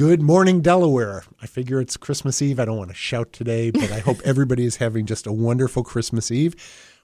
Good 0.00 0.22
morning, 0.22 0.62
Delaware. 0.62 1.24
I 1.42 1.46
figure 1.46 1.78
it's 1.78 1.98
Christmas 1.98 2.40
Eve. 2.40 2.58
I 2.58 2.64
don't 2.64 2.78
want 2.78 2.88
to 2.88 2.96
shout 2.96 3.34
today, 3.34 3.70
but 3.70 3.92
I 3.92 3.98
hope 3.98 4.16
everybody 4.24 4.64
is 4.64 4.76
having 4.76 5.04
just 5.04 5.26
a 5.26 5.32
wonderful 5.32 5.84
Christmas 5.84 6.30
Eve. 6.30 6.56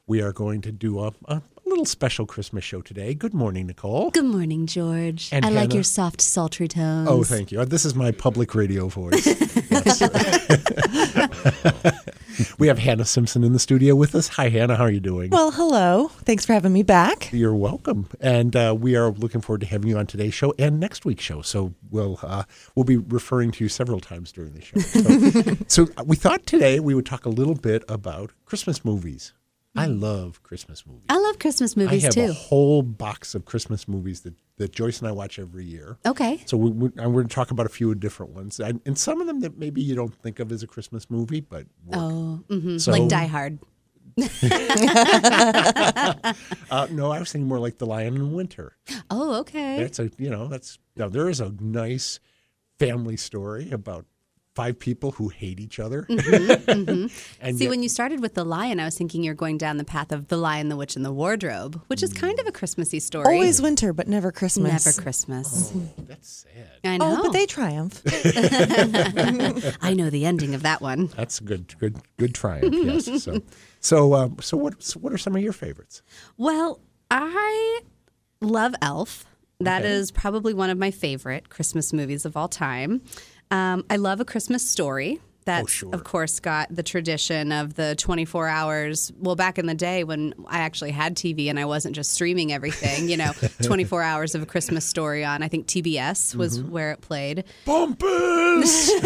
We 0.06 0.22
are 0.22 0.32
going 0.32 0.62
to 0.62 0.72
do 0.72 1.00
a, 1.00 1.12
a 1.26 1.42
little 1.66 1.84
special 1.84 2.24
Christmas 2.24 2.64
show 2.64 2.80
today. 2.80 3.12
Good 3.12 3.34
morning, 3.34 3.66
Nicole. 3.66 4.10
Good 4.12 4.24
morning, 4.24 4.66
George. 4.66 5.28
And 5.30 5.44
I 5.44 5.50
like 5.50 5.58
Hannah. 5.64 5.74
your 5.74 5.82
soft, 5.82 6.22
sultry 6.22 6.68
tones. 6.68 7.06
Oh, 7.10 7.22
thank 7.22 7.52
you. 7.52 7.60
Uh, 7.60 7.66
this 7.66 7.84
is 7.84 7.94
my 7.94 8.12
public 8.12 8.54
radio 8.54 8.88
voice. 8.88 9.26
Yes. 9.68 10.00
we 12.58 12.68
have 12.68 12.78
Hannah 12.78 13.04
Simpson 13.04 13.44
in 13.44 13.52
the 13.52 13.58
studio 13.58 13.94
with 13.94 14.14
us. 14.14 14.28
Hi, 14.28 14.48
Hannah. 14.48 14.76
How 14.76 14.84
are 14.84 14.90
you 14.90 15.00
doing? 15.00 15.30
Well, 15.30 15.50
hello. 15.50 16.08
Thanks 16.08 16.44
for 16.44 16.52
having 16.52 16.72
me 16.72 16.82
back. 16.82 17.30
You're 17.32 17.54
welcome, 17.54 18.08
and 18.20 18.54
uh, 18.54 18.74
we 18.78 18.96
are 18.96 19.10
looking 19.10 19.40
forward 19.40 19.60
to 19.60 19.66
having 19.66 19.88
you 19.88 19.98
on 19.98 20.06
today's 20.06 20.34
show 20.34 20.54
and 20.58 20.80
next 20.80 21.04
week's 21.04 21.24
show. 21.24 21.42
So 21.42 21.74
we'll 21.90 22.18
uh, 22.22 22.44
we'll 22.74 22.84
be 22.84 22.96
referring 22.96 23.50
to 23.52 23.64
you 23.64 23.68
several 23.68 24.00
times 24.00 24.32
during 24.32 24.52
the 24.54 24.60
show. 24.60 24.80
So, 24.80 25.56
so 25.86 26.04
we 26.04 26.16
thought 26.16 26.46
today 26.46 26.80
we 26.80 26.94
would 26.94 27.06
talk 27.06 27.26
a 27.26 27.30
little 27.30 27.54
bit 27.54 27.84
about 27.88 28.32
Christmas 28.44 28.84
movies. 28.84 29.32
I 29.76 29.86
love 29.86 30.42
Christmas 30.42 30.86
movies. 30.86 31.04
I 31.08 31.18
love 31.18 31.38
Christmas 31.38 31.76
movies 31.76 32.04
I 32.04 32.06
have 32.20 32.30
a 32.30 32.32
whole 32.32 32.82
box 32.82 33.34
of 33.34 33.44
Christmas 33.44 33.86
movies 33.86 34.20
that, 34.22 34.34
that 34.58 34.72
Joyce 34.72 34.98
and 35.00 35.08
I 35.08 35.12
watch 35.12 35.38
every 35.38 35.64
year. 35.64 35.98
Okay. 36.06 36.42
So 36.46 36.56
we, 36.56 36.70
we, 36.70 36.86
and 36.96 37.06
we're 37.14 37.22
going 37.22 37.28
to 37.28 37.34
talk 37.34 37.50
about 37.50 37.66
a 37.66 37.70
few 37.70 37.94
different 37.94 38.32
ones, 38.32 38.58
and, 38.60 38.80
and 38.86 38.96
some 38.98 39.20
of 39.20 39.26
them 39.26 39.40
that 39.40 39.58
maybe 39.58 39.82
you 39.82 39.94
don't 39.94 40.14
think 40.14 40.38
of 40.40 40.50
as 40.52 40.62
a 40.62 40.66
Christmas 40.66 41.10
movie, 41.10 41.40
but 41.40 41.66
work. 41.84 42.00
Oh, 42.00 42.42
hmm 42.48 42.78
So- 42.78 42.92
like 42.92 43.08
Die 43.08 43.26
Hard. 43.26 43.58
Uh, 46.70 46.86
no, 46.90 47.10
I 47.12 47.18
was 47.20 47.30
thinking 47.32 47.46
more 47.48 47.58
like 47.58 47.78
The 47.78 47.86
Lion 47.86 48.16
in 48.16 48.32
Winter. 48.32 48.76
Oh, 49.10 49.34
okay. 49.40 49.78
That's 49.80 49.98
a 49.98 50.10
you 50.18 50.30
know 50.30 50.48
that's 50.48 50.78
now 50.96 51.08
there 51.08 51.28
is 51.28 51.40
a 51.40 51.52
nice 51.60 52.18
family 52.78 53.16
story 53.16 53.70
about 53.70 54.04
five 54.56 54.78
people 54.78 55.12
who 55.12 55.28
hate 55.28 55.60
each 55.60 55.78
other. 55.78 56.06
and 56.08 56.18
Mm-hmm, 56.18 57.56
See, 57.56 57.64
yet- 57.64 57.70
when 57.70 57.82
you 57.82 57.88
started 57.88 58.20
with 58.20 58.34
The 58.34 58.42
Lion, 58.44 58.80
I 58.80 58.84
was 58.86 58.96
thinking 58.98 59.22
you're 59.22 59.34
going 59.34 59.58
down 59.58 59.76
the 59.76 59.84
path 59.84 60.10
of 60.12 60.26
The 60.28 60.36
Lion, 60.38 60.68
the 60.70 60.76
Witch, 60.76 60.96
and 60.96 61.04
the 61.04 61.12
Wardrobe, 61.12 61.80
which 61.88 62.02
is 62.02 62.12
kind 62.12 62.40
of 62.40 62.46
a 62.46 62.52
Christmassy 62.52 62.98
story. 62.98 63.26
Always 63.34 63.60
winter, 63.62 63.92
but 63.92 64.08
never 64.08 64.32
Christmas. 64.32 64.86
Never 64.86 65.00
Christmas. 65.02 65.72
that's 65.98 66.46
sad. 66.54 66.70
I 66.84 66.96
know. 66.96 67.16
Oh, 67.18 67.22
but 67.24 67.32
they 67.32 67.46
triumph. 67.46 68.02
I 69.82 69.94
know 69.94 70.10
the 70.10 70.24
ending 70.24 70.54
of 70.54 70.62
that 70.62 70.80
one. 70.80 71.08
That's 71.16 71.40
a 71.40 71.44
good 71.44 71.78
good 71.78 71.96
good 72.16 72.34
triumph. 72.34 72.74
yes. 72.74 73.22
So 73.22 73.40
so 73.80 74.14
um, 74.14 74.36
so 74.40 74.56
what 74.56 74.82
so 74.82 74.98
what 75.00 75.12
are 75.12 75.18
some 75.18 75.36
of 75.36 75.42
your 75.42 75.52
favorites? 75.52 76.02
Well, 76.36 76.80
I 77.10 77.80
love 78.40 78.74
Elf. 78.82 79.24
That 79.60 79.84
is 79.86 80.10
Okay. 80.10 80.20
probably 80.20 80.52
one 80.54 80.68
of 80.70 80.76
my 80.76 80.90
favorite 80.90 81.48
Christmas 81.48 81.92
movies 81.92 82.24
of 82.26 82.36
all 82.36 82.48
time. 82.48 83.00
Um, 83.50 83.84
I 83.88 83.96
love 83.96 84.20
A 84.20 84.24
Christmas 84.24 84.68
Story. 84.68 85.20
That's, 85.46 85.70
sure. 85.70 85.94
of 85.94 86.02
course, 86.02 86.40
got 86.40 86.74
the 86.74 86.82
tradition 86.82 87.52
of 87.52 87.74
the 87.74 87.94
24 87.94 88.48
hours. 88.48 89.12
Well, 89.16 89.36
back 89.36 89.60
in 89.60 89.66
the 89.66 89.76
day 89.76 90.02
when 90.02 90.34
I 90.48 90.58
actually 90.58 90.90
had 90.90 91.14
TV 91.14 91.48
and 91.48 91.56
I 91.56 91.66
wasn't 91.66 91.94
just 91.94 92.12
streaming 92.12 92.52
everything, 92.52 93.08
you 93.08 93.16
know, 93.16 93.30
24 93.62 94.02
hours 94.02 94.34
of 94.34 94.42
A 94.42 94.46
Christmas 94.46 94.84
Story 94.84 95.24
on, 95.24 95.44
I 95.44 95.48
think 95.48 95.68
TBS 95.68 96.34
was 96.34 96.60
where 96.60 96.90
it 96.90 97.00
played. 97.00 97.44
Bumpus! 97.64 98.90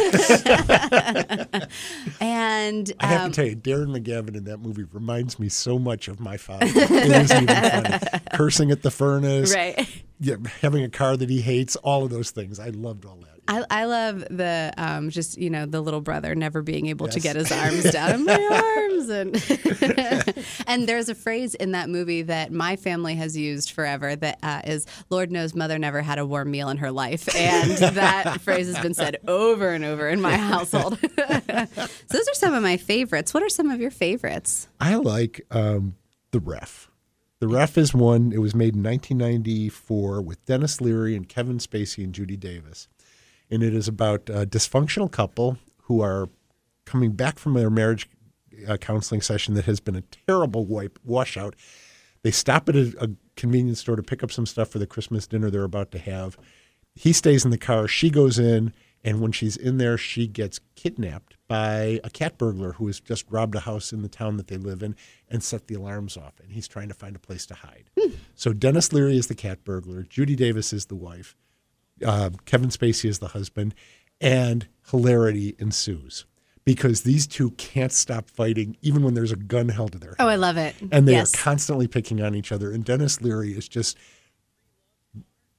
And 2.21 2.93
I 3.01 3.07
have 3.07 3.23
um, 3.23 3.33
to 3.33 3.37
tell 3.37 3.47
you, 3.47 3.57
Darren 3.57 3.97
McGavin 3.97 4.37
in 4.37 4.45
that 4.45 4.59
movie 4.59 4.85
reminds 4.85 5.39
me 5.39 5.49
so 5.49 5.79
much 5.79 6.09
of 6.09 6.21
my 6.21 6.37
father. 6.37 6.67
It 6.67 6.91
isn't 6.91 7.43
even 7.43 7.47
funny. 7.47 7.99
Cursing 8.35 8.71
at 8.71 8.83
the 8.83 8.91
furnace, 8.91 9.55
right. 9.55 9.87
Yeah, 10.21 10.37
having 10.61 10.85
a 10.85 10.91
car 10.91 11.17
that 11.17 11.31
he 11.31 11.41
hates, 11.41 11.77
all 11.77 12.05
of 12.05 12.11
those 12.11 12.31
things. 12.31 12.61
I 12.61 12.69
loved 12.69 13.07
all 13.07 13.17
that. 13.17 13.41
I, 13.49 13.65
I 13.71 13.85
love 13.87 14.21
the 14.31 14.73
um, 14.77 15.11
just 15.11 15.39
you 15.39 15.51
know 15.51 15.67
the 15.67 15.81
little 15.81 16.03
brother 16.03 16.35
never 16.35 16.63
being 16.63 16.87
able 16.87 17.09
to 17.09 17.19
get 17.19 17.35
his 17.35 17.51
arms 17.53 17.91
down 17.91 18.25
my 18.25 18.77
arms 18.79 19.09
and 19.09 20.45
and 20.69 20.89
there's 20.89 21.09
a 21.09 21.15
phrase 21.15 21.55
in 21.55 21.73
that 21.73 21.89
movie 21.89 22.23
that 22.23 22.53
my 22.53 22.77
family 22.77 23.17
has 23.17 23.37
used 23.37 23.73
forever 23.73 24.15
that 24.15 24.39
uh, 24.43 24.61
is 24.65 24.87
Lord 25.09 25.33
knows 25.33 25.55
mother 25.55 25.79
never 25.79 26.01
had 26.03 26.19
a 26.19 26.27
warm 26.27 26.51
meal 26.51 26.69
in 26.69 26.77
her 26.77 26.93
life 26.93 27.35
and 27.35 27.71
that 27.97 28.41
phrase 28.41 28.73
has 28.73 28.81
been 28.83 28.95
said 28.95 29.17
over 29.27 29.71
and 29.71 29.85
over 29.85 30.09
in 30.09 30.21
my 30.21 30.37
household. 30.37 30.99
so 31.01 31.67
those 32.09 32.29
are 32.29 32.35
some 32.35 32.55
of 32.55 32.63
my 32.63 32.77
favorites. 32.77 33.35
What 33.35 33.43
are 33.43 33.49
some 33.49 33.71
of 33.71 33.81
your 33.81 33.91
favorites? 33.91 34.69
I 34.81 34.95
like 34.97 35.41
um, 35.51 35.97
The 36.31 36.41
Ref. 36.41 36.90
The 37.41 37.49
Ref 37.49 37.79
is 37.79 37.95
one, 37.95 38.33
it 38.33 38.39
was 38.39 38.55
made 38.55 38.77
in 38.77 38.83
1994 38.83 40.21
with 40.21 40.45
Denis 40.45 40.79
Leary 40.79 41.17
and 41.17 41.27
Kevin 41.27 41.57
Spacey 41.57 42.05
and 42.05 42.15
Judy 42.15 42.37
Davis. 42.37 42.87
And 43.51 43.63
it 43.63 43.75
is 43.75 43.89
about 43.89 44.29
a 44.29 44.47
dysfunctional 44.47 45.11
couple 45.11 45.57
who 45.85 46.03
are 46.03 46.29
coming 46.85 47.13
back 47.13 47.39
from 47.39 47.55
their 47.55 47.71
marriage 47.71 48.11
uh, 48.69 48.77
counseling 48.77 49.23
session 49.23 49.55
that 49.55 49.65
has 49.65 49.81
been 49.81 49.97
a 49.97 50.03
terrible 50.27 50.67
wipe, 50.67 50.99
washout. 51.03 51.57
They 52.23 52.31
stop 52.31 52.69
at 52.69 52.77
a, 52.77 52.95
a 53.01 53.09
convenience 53.37 53.81
store 53.81 53.97
to 53.97 54.03
pick 54.03 54.23
up 54.23 54.31
some 54.31 54.45
stuff 54.45 54.69
for 54.69 54.79
the 54.79 54.87
Christmas 54.87 55.27
dinner 55.27 55.51
they're 55.51 55.65
about 55.65 55.93
to 55.93 55.99
have. 55.99 56.37
He 56.95 57.15
stays 57.15 57.47
in 57.47 57.51
the 57.51 57.59
car, 57.59 57.89
she 57.89 58.11
goes 58.11 58.39
in, 58.39 58.75
and 59.03 59.21
when 59.21 59.33
she's 59.33 59.57
in 59.57 59.79
there, 59.79 59.97
she 59.97 60.27
gets 60.27 60.61
kidnapped 60.77 61.37
by 61.49 62.01
a 62.05 62.11
cat 62.11 62.37
burglar 62.39 62.73
who 62.75 62.87
has 62.87 63.01
just 63.01 63.25
robbed 63.31 63.55
a 63.55 63.61
house 63.61 63.93
in 63.93 64.03
the 64.03 64.09
town 64.09 64.37
that 64.37 64.49
they 64.49 64.57
live 64.59 64.83
in 64.83 64.95
and 65.29 65.43
set 65.43 65.67
the 65.69 65.75
alarms 65.75 66.17
off. 66.17 66.35
And 66.43 66.53
he's 66.53 66.69
trying 66.69 66.89
to 66.89 66.95
find 66.95 67.17
a 67.17 67.19
place 67.19 67.47
to 67.47 67.55
hide. 67.55 67.91
So 68.35 68.53
Denis 68.53 68.93
Leary 68.93 69.17
is 69.17 69.27
the 69.29 69.35
cat 69.35 69.65
burglar, 69.65 70.03
Judy 70.03 70.37
Davis 70.37 70.73
is 70.73 70.87
the 70.87 70.97
wife, 70.97 71.35
uh, 72.05 72.31
Kevin 72.45 72.69
Spacey 72.71 73.09
is 73.09 73.19
the 73.21 73.29
husband, 73.29 73.75
and 74.21 74.69
hilarity 74.91 75.57
ensues 75.59 76.27
because 76.65 77.03
these 77.03 77.27
two 77.27 77.53
can't 77.53 77.91
stop 77.93 78.29
fighting 78.29 78.77
even 78.83 79.03
when 79.03 79.15
there's 79.15 79.33
a 79.33 79.37
gun 79.37 79.71
held 79.71 79.93
to 79.93 79.99
their 79.99 80.11
head 80.11 80.17
Oh, 80.21 80.29
I 80.29 80.37
love 80.37 80.59
it. 80.59 80.75
and 80.93 81.09
they 81.09 81.13
yes. 81.13 81.35
are 81.35 81.39
constantly 81.39 81.89
picking 81.89 82.21
on 82.23 82.35
each 82.35 82.53
other. 82.53 82.71
And 82.71 82.85
Denis 82.85 83.23
Leary 83.23 83.53
is 83.57 83.67
just 83.67 83.97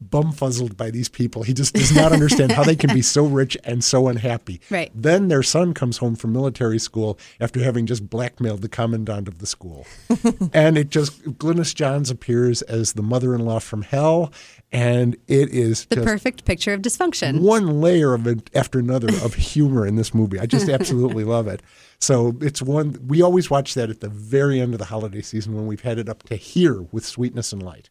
bumfuzzled 0.04 0.76
by 0.76 0.90
these 0.90 1.10
people. 1.10 1.44
He 1.44 1.54
just 1.54 1.74
does 1.74 1.94
not 1.96 2.12
understand 2.12 2.52
how 2.52 2.64
they 2.64 2.76
can 2.76 2.94
be 2.94 3.02
so 3.02 3.26
rich 3.26 3.58
and 3.64 3.84
so 3.84 4.08
unhappy. 4.08 4.60
Right. 4.72 4.92
Then 4.96 5.28
their 5.28 5.44
son 5.44 5.74
comes 5.74 5.98
home 5.98 6.16
from 6.16 6.32
military 6.32 6.80
school 6.80 7.20
after 7.42 7.62
having 7.62 7.86
just 7.86 8.10
blackmailed 8.10 8.62
the 8.62 8.70
commandant 8.70 9.28
of 9.28 9.40
the 9.40 9.46
school. 9.46 9.86
and 10.54 10.78
it 10.78 10.90
just, 10.90 11.22
Glynis 11.24 11.76
Johns 11.76 12.10
appears 12.10 12.62
as 12.62 12.94
the 12.94 13.02
mother 13.02 13.36
in 13.36 13.42
law 13.42 13.60
from 13.60 13.82
hell. 13.82 14.32
And 14.72 15.18
it 15.28 15.50
is 15.50 15.86
the 15.86 15.98
perfect 15.98 16.46
picture 16.46 16.74
of 16.74 16.82
dysfunction. 16.82 17.42
one 17.42 17.82
layer 17.82 18.14
of 18.14 18.26
it 18.28 18.50
after 18.56 18.80
another 18.80 19.10
of 19.26 19.34
humor 19.34 19.86
in 19.86 19.98
this 19.98 20.14
movie. 20.14 20.40
I 20.40 20.46
just 20.46 20.70
absolutely 20.70 21.26
love 21.26 21.48
it. 21.48 21.62
So 22.02 22.36
it's 22.42 22.62
one 22.62 23.00
we 23.08 23.22
always 23.22 23.50
watch 23.50 23.76
that 23.76 23.90
at 23.92 24.00
the 24.02 24.10
very 24.10 24.60
end 24.60 24.74
of 24.74 24.80
the 24.80 24.86
holiday 24.86 25.22
season 25.22 25.56
when 25.56 25.68
we've 25.68 25.82
had 25.82 26.00
it 26.00 26.10
up 26.10 26.24
to 26.24 26.36
here 26.36 26.82
with 26.92 27.06
sweetness 27.06 27.54
and 27.54 27.62
light. 27.64 27.88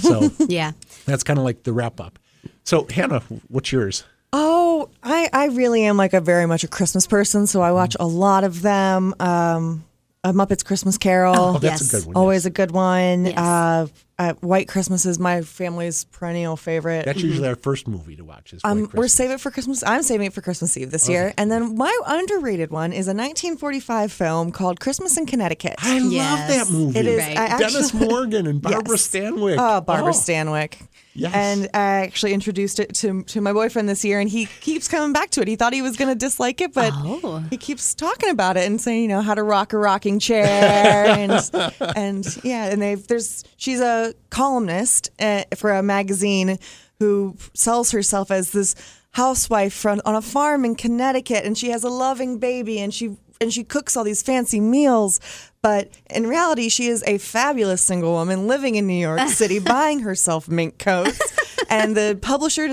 So 0.00 0.30
Yeah. 0.48 0.72
that's 1.06 1.24
kind 1.24 1.38
of 1.38 1.44
like 1.44 1.62
the 1.62 1.72
wrap 1.72 1.98
up. 2.00 2.18
So 2.64 2.86
Hannah, 2.90 3.22
what's 3.48 3.72
yours? 3.72 4.04
Oh, 4.32 4.90
I, 5.02 5.30
I 5.32 5.46
really 5.46 5.84
am 5.84 5.96
like 5.96 6.12
a 6.12 6.20
very 6.20 6.44
much 6.46 6.64
a 6.64 6.68
Christmas 6.68 7.06
person, 7.06 7.46
so 7.46 7.62
I 7.62 7.72
watch 7.72 7.96
a 7.98 8.06
lot 8.06 8.44
of 8.44 8.60
them. 8.60 9.14
Um, 9.20 9.84
a 10.24 10.32
Muppets 10.32 10.64
Christmas 10.64 10.98
Carol, 10.98 11.36
Oh, 11.38 11.58
that's 11.58 11.80
yes. 11.80 11.92
a 11.94 11.96
good 11.96 12.06
one. 12.08 12.16
always 12.16 12.40
yes. 12.40 12.46
a 12.46 12.50
good 12.50 12.72
one. 12.72 13.26
Yes. 13.26 13.38
Uh, 13.38 13.86
uh, 14.18 14.32
White 14.40 14.66
Christmas 14.68 15.04
is 15.04 15.18
my 15.18 15.42
family's 15.42 16.04
perennial 16.04 16.56
favorite. 16.56 17.04
That's 17.04 17.22
usually 17.22 17.48
our 17.48 17.54
first 17.54 17.86
movie 17.86 18.16
to 18.16 18.24
watch. 18.24 18.54
Is 18.54 18.62
White 18.62 18.70
Um, 18.70 18.90
we're 18.94 19.08
saving 19.08 19.34
it 19.34 19.40
for 19.40 19.50
Christmas. 19.50 19.82
I'm 19.86 20.02
saving 20.02 20.28
it 20.28 20.32
for 20.32 20.40
Christmas 20.40 20.76
Eve 20.76 20.90
this 20.90 21.08
year. 21.08 21.34
And 21.36 21.50
then 21.50 21.76
my 21.76 21.94
underrated 22.06 22.70
one 22.70 22.92
is 22.92 23.08
a 23.08 23.14
1945 23.14 24.10
film 24.12 24.52
called 24.52 24.80
Christmas 24.80 25.16
in 25.18 25.26
Connecticut. 25.26 25.74
I 25.78 25.98
love 25.98 26.48
that 26.48 26.70
movie. 26.70 26.98
It 26.98 27.06
is. 27.06 27.18
Right. 27.18 27.36
I 27.38 27.58
Dennis 27.58 27.92
Morgan 27.92 28.46
and 28.46 28.62
Barbara 28.62 28.94
Yes. 28.94 29.08
Stanwyck. 29.08 29.56
Oh, 29.58 29.80
Barbara 29.82 30.12
Oh. 30.12 30.16
Stanwyck. 30.16 30.86
Yes. 31.16 31.34
And 31.34 31.68
I 31.74 32.02
actually 32.04 32.32
introduced 32.34 32.78
it 32.78 32.94
to 32.96 33.22
to 33.24 33.40
my 33.40 33.52
boyfriend 33.52 33.88
this 33.88 34.04
year, 34.04 34.20
and 34.20 34.28
he 34.28 34.46
keeps 34.60 34.86
coming 34.88 35.12
back 35.12 35.30
to 35.30 35.40
it. 35.42 35.48
He 35.48 35.56
thought 35.56 35.72
he 35.72 35.82
was 35.82 35.96
going 35.96 36.08
to 36.10 36.14
dislike 36.14 36.60
it, 36.60 36.72
but 36.74 36.92
Oh. 36.94 37.42
he 37.50 37.56
keeps 37.56 37.94
talking 37.94 38.30
about 38.30 38.56
it 38.56 38.66
and 38.66 38.80
saying, 38.80 39.02
you 39.02 39.08
know, 39.08 39.22
how 39.22 39.34
to 39.34 39.42
rock 39.42 39.72
a 39.72 39.78
rocking 39.78 40.18
chair, 40.18 40.46
and 41.06 41.50
and 41.96 42.38
yeah, 42.44 42.66
and 42.66 42.80
they've 42.82 43.06
there's 43.06 43.44
she's 43.56 43.80
a 43.80 44.14
columnist 44.30 45.10
uh, 45.18 45.44
for 45.56 45.72
a 45.72 45.82
magazine 45.82 46.58
who 46.98 47.36
sells 47.54 47.90
herself 47.90 48.30
as 48.30 48.52
this 48.52 48.74
housewife 49.12 49.72
from 49.74 50.00
on 50.04 50.14
a 50.14 50.22
farm 50.22 50.64
in 50.64 50.74
Connecticut, 50.74 51.44
and 51.44 51.56
she 51.56 51.70
has 51.70 51.84
a 51.84 51.88
loving 51.90 52.38
baby, 52.38 52.78
and 52.78 52.92
she 52.92 53.16
and 53.40 53.52
she 53.52 53.64
cooks 53.64 53.96
all 53.96 54.04
these 54.04 54.22
fancy 54.22 54.60
meals. 54.60 55.20
But 55.66 55.90
in 56.08 56.28
reality, 56.28 56.68
she 56.68 56.86
is 56.86 57.02
a 57.08 57.18
fabulous 57.18 57.82
single 57.82 58.12
woman 58.12 58.46
living 58.46 58.76
in 58.76 58.86
New 58.86 58.92
York 58.92 59.18
City, 59.28 59.58
buying 59.58 59.98
herself 59.98 60.48
mink 60.48 60.78
coats. 60.78 61.20
and 61.68 61.96
the 61.96 62.16
publisher 62.22 62.68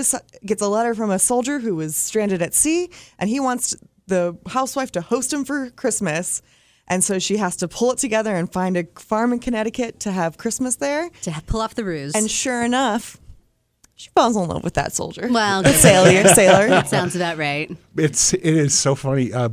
gets 0.46 0.62
a 0.62 0.68
letter 0.68 0.94
from 0.94 1.10
a 1.10 1.18
soldier 1.18 1.58
who 1.58 1.74
was 1.74 1.96
stranded 1.96 2.40
at 2.40 2.54
sea, 2.54 2.88
and 3.18 3.28
he 3.28 3.40
wants 3.40 3.74
the 4.06 4.38
housewife 4.46 4.92
to 4.92 5.00
host 5.00 5.32
him 5.32 5.44
for 5.44 5.70
Christmas. 5.70 6.40
And 6.86 7.02
so 7.02 7.18
she 7.18 7.38
has 7.38 7.56
to 7.56 7.66
pull 7.66 7.90
it 7.90 7.98
together 7.98 8.36
and 8.36 8.52
find 8.52 8.76
a 8.76 8.84
farm 8.94 9.32
in 9.32 9.40
Connecticut 9.40 9.98
to 10.00 10.12
have 10.12 10.38
Christmas 10.38 10.76
there. 10.76 11.10
To 11.22 11.42
pull 11.48 11.62
off 11.62 11.74
the 11.74 11.84
ruse. 11.84 12.14
And 12.14 12.30
sure 12.30 12.62
enough, 12.62 13.18
she 14.04 14.10
falls 14.10 14.36
in 14.36 14.46
love 14.46 14.62
with 14.62 14.74
that 14.74 14.92
soldier. 14.92 15.30
Well, 15.30 15.62
the 15.62 15.72
sailor, 15.72 16.28
sailor. 16.34 16.68
that 16.68 16.88
sounds 16.90 17.16
about 17.16 17.38
right. 17.38 17.74
It's 17.96 18.34
it 18.34 18.44
is 18.44 18.76
so 18.76 18.94
funny. 18.94 19.32
Uh, 19.32 19.48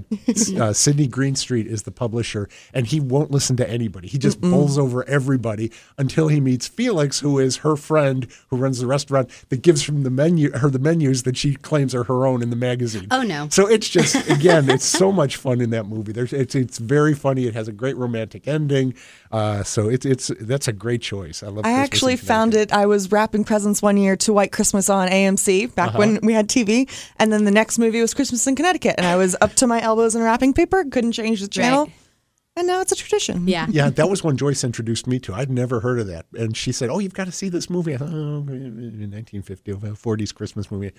uh, 0.60 0.74
Sidney 0.74 1.08
Greenstreet 1.08 1.68
is 1.68 1.84
the 1.84 1.92
publisher, 1.92 2.50
and 2.74 2.86
he 2.86 3.00
won't 3.00 3.32
listen 3.32 3.56
to 3.56 3.70
anybody. 3.70 4.10
He 4.10 4.18
just 4.18 4.42
bowls 4.42 4.78
over 4.78 5.08
everybody 5.08 5.72
until 5.98 6.28
he 6.28 6.42
meets 6.42 6.68
Felix, 6.68 7.22
who 7.22 7.40
is 7.40 7.58
her 7.58 7.78
friend 7.78 8.28
who 8.50 8.58
runs 8.58 8.80
the 8.80 8.88
restaurant 8.88 9.30
that 9.48 9.62
gives 9.62 9.84
from 9.84 10.04
the 10.04 10.10
menu 10.10 10.52
her 10.52 10.70
the 10.70 10.80
menus 10.80 11.24
that 11.24 11.38
she 11.38 11.56
claims 11.56 11.96
are 11.96 12.04
her 12.04 12.28
own 12.28 12.42
in 12.42 12.50
the 12.50 12.58
magazine. 12.58 13.08
Oh, 13.10 13.22
no. 13.22 13.48
So 13.52 13.68
it's 13.68 13.88
just 13.98 14.30
again, 14.30 14.70
it's 14.70 14.84
so 14.84 15.14
much 15.14 15.38
fun 15.38 15.62
in 15.62 15.70
that 15.70 15.86
movie. 15.86 16.12
There's 16.12 16.34
it's 16.34 16.56
it's 16.56 16.78
very 16.78 17.14
funny. 17.14 17.46
It 17.46 17.54
has 17.54 17.70
a 17.70 17.72
great 17.72 17.96
romantic 17.96 18.50
ending. 18.50 18.96
Uh, 19.32 19.64
so 19.64 19.88
it's 19.88 20.06
it's 20.06 20.30
that's 20.42 20.68
a 20.68 20.74
great 20.74 21.02
choice. 21.02 21.42
I 21.42 21.48
love. 21.48 21.60
I 21.60 21.70
Christmas 21.70 21.84
actually 21.84 22.16
found 22.18 22.54
it. 22.54 22.74
I 22.74 22.86
was 22.86 23.14
wrapping 23.14 23.46
presents 23.46 23.82
one 23.82 23.96
year 23.96 24.18
to 24.18 24.34
White 24.42 24.52
Christmas 24.52 24.90
on 24.90 25.08
AMC 25.08 25.68
back 25.76 25.94
when 25.96 26.18
Uh-huh. 26.18 26.20
we 26.24 26.34
had 26.34 26.48
TV, 26.50 26.90
and 27.18 27.32
then 27.32 27.44
the 27.46 27.52
next 27.52 27.78
movie 27.78 28.02
was 28.02 28.12
Christmas 28.16 28.48
in 28.48 28.56
Connecticut, 28.56 28.96
and 28.98 29.06
I 29.06 29.16
was 29.16 29.36
up 29.40 29.54
to 29.56 29.68
my 29.68 29.80
elbows 29.80 30.16
in 30.16 30.24
wrapping 30.24 30.54
paper, 30.54 30.84
couldn't 30.84 31.12
change 31.12 31.42
the 31.42 31.48
channel, 31.48 31.84
Right. 31.86 31.94
and 32.56 32.66
now 32.68 32.82
it's 32.82 32.92
a 32.92 32.96
tradition. 32.96 33.48
Yeah. 33.48 33.68
Yeah, 33.70 33.92
that 33.92 34.10
was 34.10 34.24
when 34.24 34.38
Joyce 34.38 34.64
introduced 34.64 35.06
me 35.06 35.20
to. 35.20 35.36
I'd 35.36 35.52
never 35.52 35.82
heard 35.82 36.00
of 36.00 36.08
that, 36.08 36.26
and 36.36 36.58
she 36.58 36.72
said, 36.72 36.90
"Oh, 36.90 36.98
you've 36.98 37.14
got 37.14 37.26
to 37.26 37.32
see 37.32 37.50
this 37.50 37.70
movie." 37.70 37.94
I 37.94 37.98
thought, 37.98 38.10
"Oh, 38.12 38.40
1950, 38.42 39.74
40s 39.96 40.32
Christmas 40.34 40.72
movie," 40.72 40.92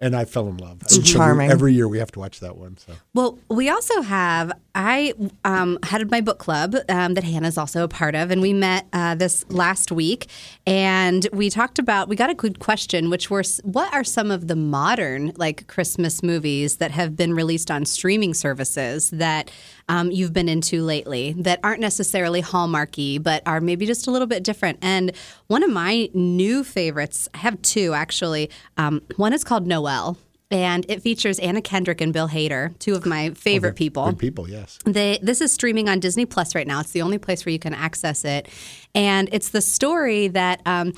and 0.00 0.16
I 0.16 0.24
fell 0.24 0.48
in 0.48 0.56
love. 0.56 0.78
It's 0.82 0.96
Every- 0.96 1.04
charming. 1.10 1.50
Every 1.50 1.74
year 1.74 1.86
we 1.86 1.98
have 1.98 2.10
to 2.12 2.18
watch 2.18 2.40
that 2.40 2.56
one. 2.56 2.76
So 2.78 2.94
Well, 3.12 3.38
we 3.48 3.68
also 3.68 4.00
have, 4.00 4.50
I 4.74 5.12
um, 5.44 5.78
had 5.82 6.10
my 6.10 6.20
book 6.20 6.38
club 6.38 6.74
um, 6.88 7.14
that 7.14 7.24
Hannah's 7.24 7.58
also 7.58 7.84
a 7.84 7.88
part 7.88 8.14
of, 8.14 8.30
and 8.30 8.40
we 8.40 8.52
met 8.52 8.86
uh, 8.92 9.14
this 9.14 9.44
last 9.50 9.92
week. 9.92 10.28
And 10.66 11.28
we 11.32 11.50
talked 11.50 11.78
about, 11.78 12.08
we 12.08 12.16
got 12.16 12.30
a 12.30 12.34
good 12.34 12.60
question, 12.60 13.10
which 13.10 13.30
were 13.30 13.42
what 13.62 13.92
are 13.92 14.04
some 14.04 14.30
of 14.30 14.48
the 14.48 14.56
modern, 14.56 15.32
like 15.36 15.66
Christmas 15.66 16.22
movies 16.22 16.76
that 16.78 16.92
have 16.92 17.14
been 17.16 17.34
released 17.34 17.70
on 17.70 17.84
streaming 17.84 18.32
services 18.32 19.10
that 19.10 19.50
um, 19.90 20.12
you've 20.12 20.32
been 20.32 20.48
into 20.48 20.84
lately 20.84 21.34
that 21.38 21.58
aren't 21.64 21.80
necessarily 21.80 22.40
Hallmarky, 22.40 23.20
but 23.20 23.42
are 23.44 23.60
maybe 23.60 23.86
just 23.86 24.06
a 24.06 24.12
little 24.12 24.28
bit 24.28 24.44
different? 24.44 24.78
And 24.82 25.10
one 25.48 25.64
of 25.64 25.70
my 25.70 26.08
new 26.14 26.62
favorites, 26.62 27.28
I 27.34 27.38
have 27.38 27.60
two 27.60 27.92
actually. 27.92 28.50
Um, 28.76 29.02
one 29.16 29.32
is 29.32 29.42
called 29.42 29.66
Noelle. 29.66 30.16
And 30.50 30.84
it 30.88 31.00
features 31.00 31.38
Anna 31.38 31.62
Kendrick 31.62 32.00
and 32.00 32.12
Bill 32.12 32.28
Hader, 32.28 32.76
two 32.80 32.94
of 32.94 33.06
my 33.06 33.30
favorite 33.30 33.76
people. 33.76 34.06
good 34.06 34.18
people, 34.18 34.50
yes. 34.50 34.78
They, 34.84 35.20
this 35.22 35.40
is 35.40 35.52
streaming 35.52 35.88
on 35.88 36.00
Disney 36.00 36.26
Plus 36.26 36.56
right 36.56 36.66
now. 36.66 36.80
It's 36.80 36.90
the 36.90 37.02
only 37.02 37.18
place 37.18 37.46
where 37.46 37.52
you 37.52 37.58
can 37.60 37.72
access 37.72 38.24
it. 38.24 38.48
And 38.92 39.28
it's 39.30 39.50
the 39.50 39.60
story 39.60 40.26
that 40.28 40.60
um, 40.66 40.92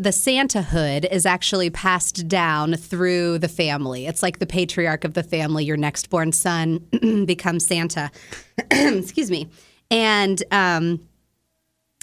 the 0.00 0.10
Santa 0.10 0.62
hood 0.62 1.06
is 1.08 1.24
actually 1.24 1.70
passed 1.70 2.26
down 2.26 2.74
through 2.74 3.38
the 3.38 3.48
family. 3.48 4.06
It's 4.06 4.24
like 4.24 4.40
the 4.40 4.46
patriarch 4.46 5.04
of 5.04 5.14
the 5.14 5.22
family, 5.22 5.64
your 5.64 5.76
next 5.76 6.10
born 6.10 6.32
son 6.32 6.78
becomes 7.26 7.64
Santa. 7.64 8.10
Excuse 8.72 9.30
me. 9.30 9.48
And 9.88 10.42
um, 10.50 11.06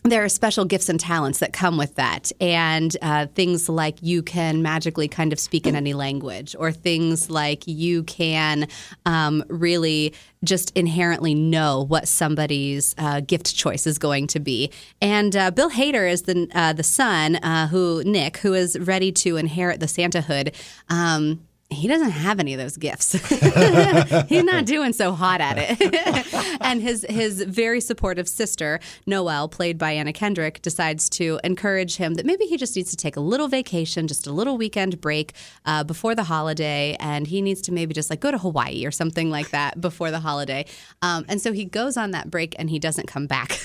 there 0.03 0.23
are 0.23 0.29
special 0.29 0.65
gifts 0.65 0.89
and 0.89 0.99
talents 0.99 1.39
that 1.39 1.53
come 1.53 1.77
with 1.77 1.95
that, 1.95 2.31
and 2.41 2.95
uh, 3.01 3.27
things 3.27 3.69
like 3.69 4.01
you 4.01 4.21
can 4.21 4.61
magically 4.61 5.07
kind 5.07 5.31
of 5.31 5.39
speak 5.39 5.65
in 5.65 5.75
any 5.75 5.93
language, 5.93 6.55
or 6.59 6.71
things 6.71 7.29
like 7.29 7.63
you 7.65 8.03
can 8.03 8.67
um, 9.05 9.43
really 9.47 10.13
just 10.43 10.75
inherently 10.75 11.33
know 11.33 11.85
what 11.85 12.07
somebody's 12.07 12.93
uh, 12.97 13.21
gift 13.21 13.55
choice 13.55 13.87
is 13.87 13.97
going 13.97 14.27
to 14.27 14.39
be. 14.41 14.69
And 15.01 15.35
uh, 15.35 15.51
Bill 15.51 15.69
Hader 15.69 16.11
is 16.11 16.23
the 16.23 16.49
uh, 16.53 16.73
the 16.73 16.83
son 16.83 17.37
uh, 17.37 17.67
who 17.67 18.03
Nick, 18.05 18.37
who 18.37 18.53
is 18.53 18.77
ready 18.77 19.11
to 19.13 19.37
inherit 19.37 19.79
the 19.79 19.87
Santa 19.87 20.21
hood. 20.21 20.53
Um, 20.89 21.47
he 21.73 21.87
doesn't 21.87 22.11
have 22.11 22.39
any 22.39 22.53
of 22.53 22.59
those 22.59 22.77
gifts. 22.77 23.13
He's 24.29 24.43
not 24.43 24.65
doing 24.65 24.93
so 24.93 25.11
hot 25.11 25.41
at 25.41 25.57
it. 25.57 26.57
and 26.61 26.81
his 26.81 27.05
his 27.09 27.41
very 27.43 27.81
supportive 27.81 28.27
sister, 28.27 28.79
Noelle, 29.05 29.47
played 29.47 29.77
by 29.77 29.91
Anna 29.91 30.13
Kendrick, 30.13 30.61
decides 30.61 31.09
to 31.11 31.39
encourage 31.43 31.97
him 31.97 32.15
that 32.15 32.25
maybe 32.25 32.45
he 32.45 32.57
just 32.57 32.75
needs 32.75 32.91
to 32.91 32.97
take 32.97 33.15
a 33.15 33.19
little 33.19 33.47
vacation, 33.47 34.07
just 34.07 34.27
a 34.27 34.31
little 34.31 34.57
weekend 34.57 35.01
break 35.01 35.33
uh, 35.65 35.83
before 35.83 36.15
the 36.15 36.23
holiday, 36.23 36.95
and 36.99 37.27
he 37.27 37.41
needs 37.41 37.61
to 37.61 37.71
maybe 37.71 37.93
just 37.93 38.09
like 38.09 38.19
go 38.19 38.31
to 38.31 38.37
Hawaii 38.37 38.85
or 38.85 38.91
something 38.91 39.29
like 39.29 39.49
that 39.51 39.79
before 39.79 40.11
the 40.11 40.19
holiday. 40.19 40.65
Um, 41.01 41.25
and 41.27 41.41
so 41.41 41.51
he 41.51 41.65
goes 41.65 41.97
on 41.97 42.11
that 42.11 42.29
break 42.29 42.55
and 42.59 42.69
he 42.69 42.79
doesn't 42.79 43.07
come 43.07 43.27
back. 43.27 43.59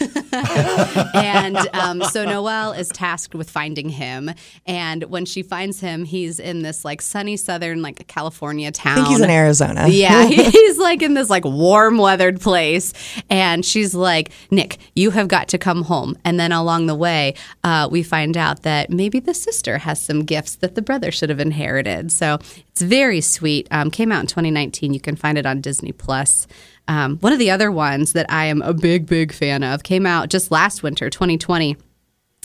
and 1.14 1.56
um, 1.74 2.02
so 2.04 2.24
Noelle 2.24 2.72
is 2.72 2.88
tasked 2.88 3.34
with 3.34 3.50
finding 3.50 3.88
him. 3.88 4.30
And 4.66 5.04
when 5.04 5.24
she 5.24 5.42
finds 5.42 5.80
him, 5.80 6.04
he's 6.04 6.38
in 6.38 6.62
this 6.62 6.84
like 6.84 7.02
sunny 7.02 7.36
southern 7.36 7.82
like 7.82 7.97
California 8.04 8.70
town. 8.70 8.92
I 8.92 8.94
think 8.96 9.08
he's 9.08 9.20
in 9.20 9.30
Arizona. 9.30 9.88
Yeah, 9.88 10.24
he's 10.26 10.78
like 10.78 11.02
in 11.02 11.14
this 11.14 11.30
like 11.30 11.44
warm 11.44 11.98
weathered 11.98 12.40
place. 12.40 12.92
And 13.30 13.64
she's 13.64 13.94
like, 13.94 14.30
Nick, 14.50 14.78
you 14.94 15.10
have 15.10 15.28
got 15.28 15.48
to 15.48 15.58
come 15.58 15.82
home. 15.82 16.16
And 16.24 16.38
then 16.38 16.52
along 16.52 16.86
the 16.86 16.94
way, 16.94 17.34
uh, 17.64 17.88
we 17.90 18.02
find 18.02 18.36
out 18.36 18.62
that 18.62 18.90
maybe 18.90 19.20
the 19.20 19.34
sister 19.34 19.78
has 19.78 20.00
some 20.00 20.24
gifts 20.24 20.56
that 20.56 20.74
the 20.74 20.82
brother 20.82 21.10
should 21.10 21.28
have 21.30 21.40
inherited. 21.40 22.12
So 22.12 22.38
it's 22.68 22.82
very 22.82 23.20
sweet. 23.20 23.68
Um, 23.70 23.90
came 23.90 24.12
out 24.12 24.20
in 24.20 24.26
2019. 24.26 24.94
You 24.94 25.00
can 25.00 25.16
find 25.16 25.38
it 25.38 25.46
on 25.46 25.60
Disney 25.60 25.92
Plus. 25.92 26.46
Um, 26.86 27.18
one 27.18 27.32
of 27.32 27.38
the 27.38 27.50
other 27.50 27.70
ones 27.70 28.14
that 28.14 28.30
I 28.30 28.46
am 28.46 28.62
a 28.62 28.72
big, 28.72 29.06
big 29.06 29.32
fan 29.32 29.62
of 29.62 29.82
came 29.82 30.06
out 30.06 30.30
just 30.30 30.50
last 30.50 30.82
winter, 30.82 31.10
2020 31.10 31.76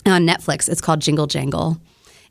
on 0.06 0.26
Netflix. 0.26 0.68
It's 0.68 0.82
called 0.82 1.00
Jingle 1.00 1.26
Jangle. 1.26 1.78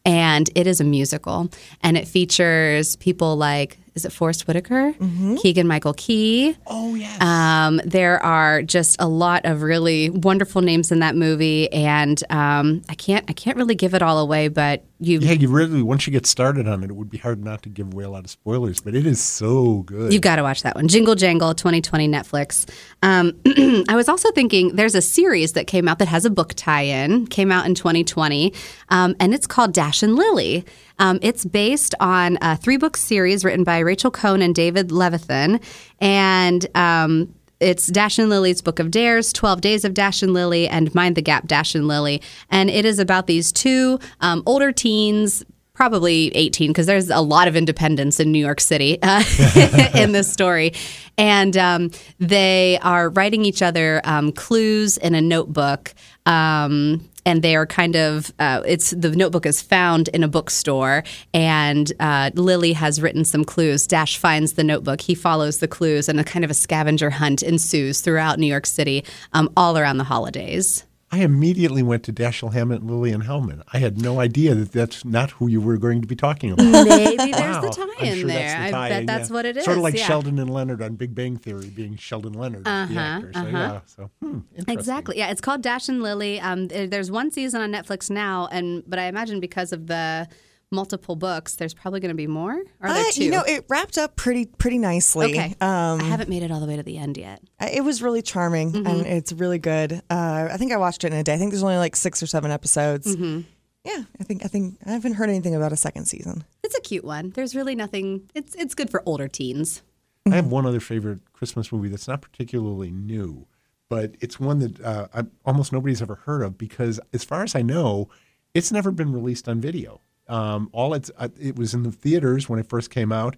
And 0.06 0.50
it 0.56 0.68
is 0.68 0.82
a 0.82 0.84
musical. 0.84 1.50
And 1.82 1.98
it 1.98 2.08
features 2.08 2.96
people 2.98 3.36
like, 3.38 3.78
is 3.96 4.06
it 4.06 4.12
Forest 4.12 4.48
Whitaker? 4.48 4.94
Keegan 5.42 5.68
Michael 5.68 5.94
Key. 5.94 6.56
Oh 6.66 6.96
yes. 6.96 7.22
Um, 7.22 7.80
there 7.86 8.22
are 8.24 8.64
just 8.64 8.96
a 9.00 9.08
lot 9.08 9.46
of 9.46 9.62
really 9.62 10.10
wonderful 10.10 10.62
names 10.62 10.92
in 10.92 11.00
that 11.00 11.16
movie. 11.16 11.72
And 11.72 12.22
um, 12.32 12.82
I 12.90 12.96
can't 12.96 13.24
I 13.30 13.34
can't 13.34 13.58
really 13.58 13.76
give 13.76 13.94
it 13.94 14.02
all 14.02 14.20
away, 14.20 14.48
but 14.48 14.84
you 15.00 15.20
yeah, 15.20 15.34
you 15.34 15.50
really 15.50 15.84
once 15.84 16.08
you 16.08 16.12
get 16.12 16.26
started 16.26 16.68
on 16.68 16.84
it, 16.84 16.90
it 16.90 16.94
would 16.94 17.10
be 17.10 17.18
hard 17.18 17.44
not 17.44 17.62
to 17.64 17.70
give 17.70 17.94
away 17.94 18.04
a 18.04 18.10
lot 18.10 18.24
of 18.24 18.32
spoilers. 18.32 18.80
But 18.80 18.96
it 18.96 19.06
is 19.06 19.22
so 19.22 19.84
good. 19.84 20.12
You've 20.12 20.22
got 20.22 20.38
to 20.38 20.44
watch 20.44 20.64
that 20.64 20.76
one. 20.76 20.88
Jingle 20.88 21.16
Jangle 21.16 21.54
2020 21.54 22.08
Netflix. 22.08 22.68
Um, 23.04 23.34
I 23.90 23.96
was 23.96 24.10
also 24.10 24.32
thinking 24.32 24.76
there's 24.76 24.96
a 24.96 25.02
series 25.02 25.54
that 25.54 25.68
came 25.68 25.88
out 25.88 26.00
that 26.00 26.08
has 26.08 26.26
a 26.26 26.30
book 26.30 26.54
tie 26.56 26.84
in, 26.84 27.28
came 27.28 27.52
out 27.52 27.66
in 27.66 27.76
2020, 27.76 28.54
um, 28.90 29.16
and 29.20 29.34
it's 29.34 29.46
called 29.46 29.74
Dash 29.74 30.02
and 30.02 30.16
Lily. 30.16 30.66
Um, 31.00 31.20
it's 31.22 31.46
based 31.46 31.96
on 32.00 32.38
a 32.42 32.58
three 32.58 32.78
book 32.78 32.98
series 32.98 33.44
written 33.44 33.64
by 33.64 33.80
Rachel 33.80 34.12
Cohn 34.12 34.42
and 34.42 34.54
David 34.54 34.90
Levithan. 34.90 35.64
And 36.00 36.66
um, 36.76 37.34
it's 37.60 37.88
Dash 37.88 38.20
and 38.20 38.30
Lily's 38.30 38.62
Book 38.62 38.80
of 38.80 38.92
Dares, 38.92 39.32
12 39.34 39.62
Days 39.62 39.86
of 39.86 39.94
Dash 39.94 40.22
and 40.22 40.34
Lily, 40.34 40.68
and 40.68 40.94
Mind 40.94 41.16
the 41.16 41.22
Gap 41.22 41.48
Dash 41.48 41.76
and 41.76 41.88
Lily. 41.88 42.22
And 42.50 42.70
it 42.70 42.86
is 42.86 43.00
about 43.00 43.28
these 43.28 43.52
two 43.52 44.00
um, 44.20 44.44
older 44.46 44.72
teens, 44.72 45.44
probably 45.74 46.28
18 46.36 46.70
because 46.70 46.86
there's 46.86 47.10
a 47.10 47.22
lot 47.22 47.48
of 47.48 47.56
independence 47.56 48.20
in 48.20 48.32
New 48.32 48.40
York 48.40 48.62
City 48.62 49.00
uh, 49.02 49.24
in 49.96 50.12
this 50.12 50.32
story. 50.32 50.74
And 51.18 51.56
um, 51.58 51.92
they 52.20 52.80
are 52.82 53.10
writing 53.10 53.46
each 53.46 53.62
other 53.62 54.02
um, 54.04 54.32
clues 54.32 54.98
in 54.98 55.16
a 55.16 55.22
notebook. 55.22 55.94
Um, 56.26 57.10
and 57.26 57.42
they 57.42 57.56
are 57.56 57.66
kind 57.66 57.96
of 57.96 58.34
uh, 58.40 58.62
it's 58.66 58.92
the 58.92 59.12
notebook 59.12 59.46
is 59.46 59.62
found 59.62 60.08
in 60.10 60.24
a 60.24 60.28
bookstore 60.28 61.04
and 61.34 61.92
uh, 62.00 62.32
lily 62.36 62.74
has 62.74 63.02
written 63.02 63.26
some 63.26 63.44
clues. 63.44 63.88
Dash 63.88 64.18
finds 64.18 64.54
the 64.54 64.64
notebook. 64.64 65.02
He 65.02 65.16
follows 65.16 65.60
the 65.60 65.68
clues 65.68 66.10
and 66.10 66.20
a 66.20 66.24
kind 66.24 66.46
of 66.46 66.52
a 66.52 66.54
scavenger 66.54 67.10
hunt 67.10 67.44
ensues 67.44 68.02
throughout 68.02 68.40
new 68.40 68.48
york 68.48 68.66
city 68.66 69.04
um, 69.34 69.50
all 69.56 69.78
around 69.78 69.98
the 69.98 70.04
holidays 70.04 70.84
I 71.14 71.18
immediately 71.18 71.84
went 71.84 72.02
to 72.06 72.12
Dashiell 72.12 72.54
Hammett 72.54 72.84
Lily, 72.84 73.12
and 73.12 73.24
Lillian 73.24 73.44
Hellman. 73.60 73.62
I 73.72 73.78
had 73.78 74.02
no 74.02 74.20
idea 74.20 74.56
that 74.56 74.72
that's 74.72 75.06
not 75.06 75.30
who 75.30 75.48
you 75.48 75.62
were 75.62 75.78
going 75.78 76.02
to 76.02 76.08
be 76.08 76.16
talking 76.16 76.50
about. 76.50 76.64
maybe 76.88 77.32
there's 77.32 77.62
the 77.62 77.70
tie 77.70 78.04
in 78.04 78.18
sure 78.18 78.28
there 78.28 78.40
that's 78.40 78.54
the 78.54 78.66
i 78.66 78.72
tie-in, 78.72 79.06
bet 79.06 79.06
that's 79.06 79.30
yeah. 79.30 79.34
what 79.36 79.46
it 79.46 79.56
is 79.56 79.64
Sort 79.64 79.78
of 79.78 79.84
like 79.84 79.94
yeah. 79.94 80.08
Sheldon 80.08 80.40
and 80.40 80.50
Leonard 80.50 80.82
on 80.82 80.96
Big 80.96 81.14
Bang 81.14 81.38
Theory 81.38 81.70
being 81.70 81.98
Sheldon 81.98 82.34
Leonard, 82.34 82.64
the 82.64 82.70
actor. 82.72 83.32
So 83.32 83.46
yeah, 83.46 83.82
so 83.86 84.10
hmm. 84.24 84.40
Exactly. 84.68 85.20
Yeah, 85.20 85.30
it's 85.30 85.40
called 85.40 85.62
Dash 85.62 85.88
and 85.88 86.02
Lily. 86.02 86.40
Um, 86.40 86.68
there's 86.70 87.12
one 87.12 87.30
season 87.30 87.62
on 87.62 87.72
Netflix 87.72 88.10
now, 88.10 88.48
and 88.52 88.82
but 88.88 88.98
I 88.98 89.04
imagine 89.04 89.40
because 89.40 89.72
of 89.72 89.86
the 89.86 90.28
multiple 90.74 91.16
books, 91.16 91.56
there's 91.56 91.74
probably 91.74 92.00
going 92.02 92.10
to 92.10 92.16
be 92.16 92.28
more. 92.28 92.54
Or 92.82 92.88
are 92.90 92.94
there 92.94 93.06
Uh, 93.06 93.12
two? 93.12 93.24
you 93.24 93.32
know, 93.32 93.44
it 93.48 93.66
wrapped 93.70 93.98
up 93.98 94.16
pretty 94.18 94.46
pretty 94.48 94.78
nicely. 94.80 95.28
okay. 95.32 95.56
Um, 95.62 96.02
I 96.02 96.04
haven't 96.04 96.30
made 96.30 96.44
it 96.44 96.52
all 96.52 96.60
the 96.60 96.66
way 96.68 96.76
to 96.76 96.84
the 96.84 96.98
end 96.98 97.16
yet. 97.18 97.42
it 97.62 97.84
was 97.84 98.02
really 98.02 98.22
charming 98.22 98.72
Mm-hmm. 98.74 98.88
and 98.88 99.06
it's 99.06 99.32
really 99.32 99.60
good. 99.60 100.02
Uh, 100.10 100.50
I 100.52 100.58
think 100.58 100.72
I 100.74 100.78
watched 100.78 101.04
it 101.04 101.14
in 101.14 101.20
a 101.20 101.24
day. 101.24 101.34
I 101.36 101.38
think 101.38 101.52
there's 101.52 101.64
only 101.64 101.78
like 101.78 101.96
six 101.96 102.22
or 102.22 102.28
seven 102.28 102.52
episodes. 102.52 103.16
Mm-hmm. 103.16 103.42
Yeah, 103.86 104.04
I 104.20 104.24
think 104.24 104.44
I 104.46 104.48
think 104.48 104.76
I 104.86 104.92
haven't 104.92 105.14
heard 105.14 105.30
anything 105.30 105.56
about 105.56 105.72
a 105.74 105.78
second 105.78 106.06
season. 106.06 106.44
It's 106.64 106.76
a 106.76 106.82
cute 106.82 107.04
one. 107.04 107.32
There's 107.32 107.54
really 107.56 107.76
nothing. 107.76 108.30
It's 108.34 108.56
it's 108.56 108.74
good 108.76 108.90
for 108.90 109.04
older 109.06 109.28
teens. 109.28 109.82
I 110.26 110.36
have 110.36 110.48
one 110.48 110.66
other 110.66 110.80
favorite 110.80 111.20
Christmas 111.34 111.70
movie 111.70 111.90
that's 111.90 112.08
not 112.08 112.22
particularly 112.22 112.92
new, 112.92 113.46
but 113.90 114.16
it's 114.22 114.40
one 114.40 114.60
that 114.60 114.80
uh, 114.82 115.08
I, 115.14 115.24
almost 115.44 115.74
nobody's 115.74 116.02
ever 116.02 116.16
heard 116.16 116.44
of 116.44 116.58
because, 116.58 116.98
as 117.12 117.26
far 117.26 117.44
as 117.44 117.56
I 117.56 117.62
know, 117.62 118.08
it's 118.54 118.72
never 118.72 118.90
been 118.90 119.12
released 119.12 119.50
on 119.50 119.60
video. 119.60 120.00
Um, 120.28 120.70
all 120.72 120.94
it's 120.94 121.12
uh, 121.18 121.30
it 121.40 121.58
was 121.58 121.74
in 121.74 121.84
the 121.84 121.92
theaters 121.92 122.48
when 122.48 122.60
it 122.60 122.68
first 122.70 122.90
came 122.90 123.12
out. 123.12 123.36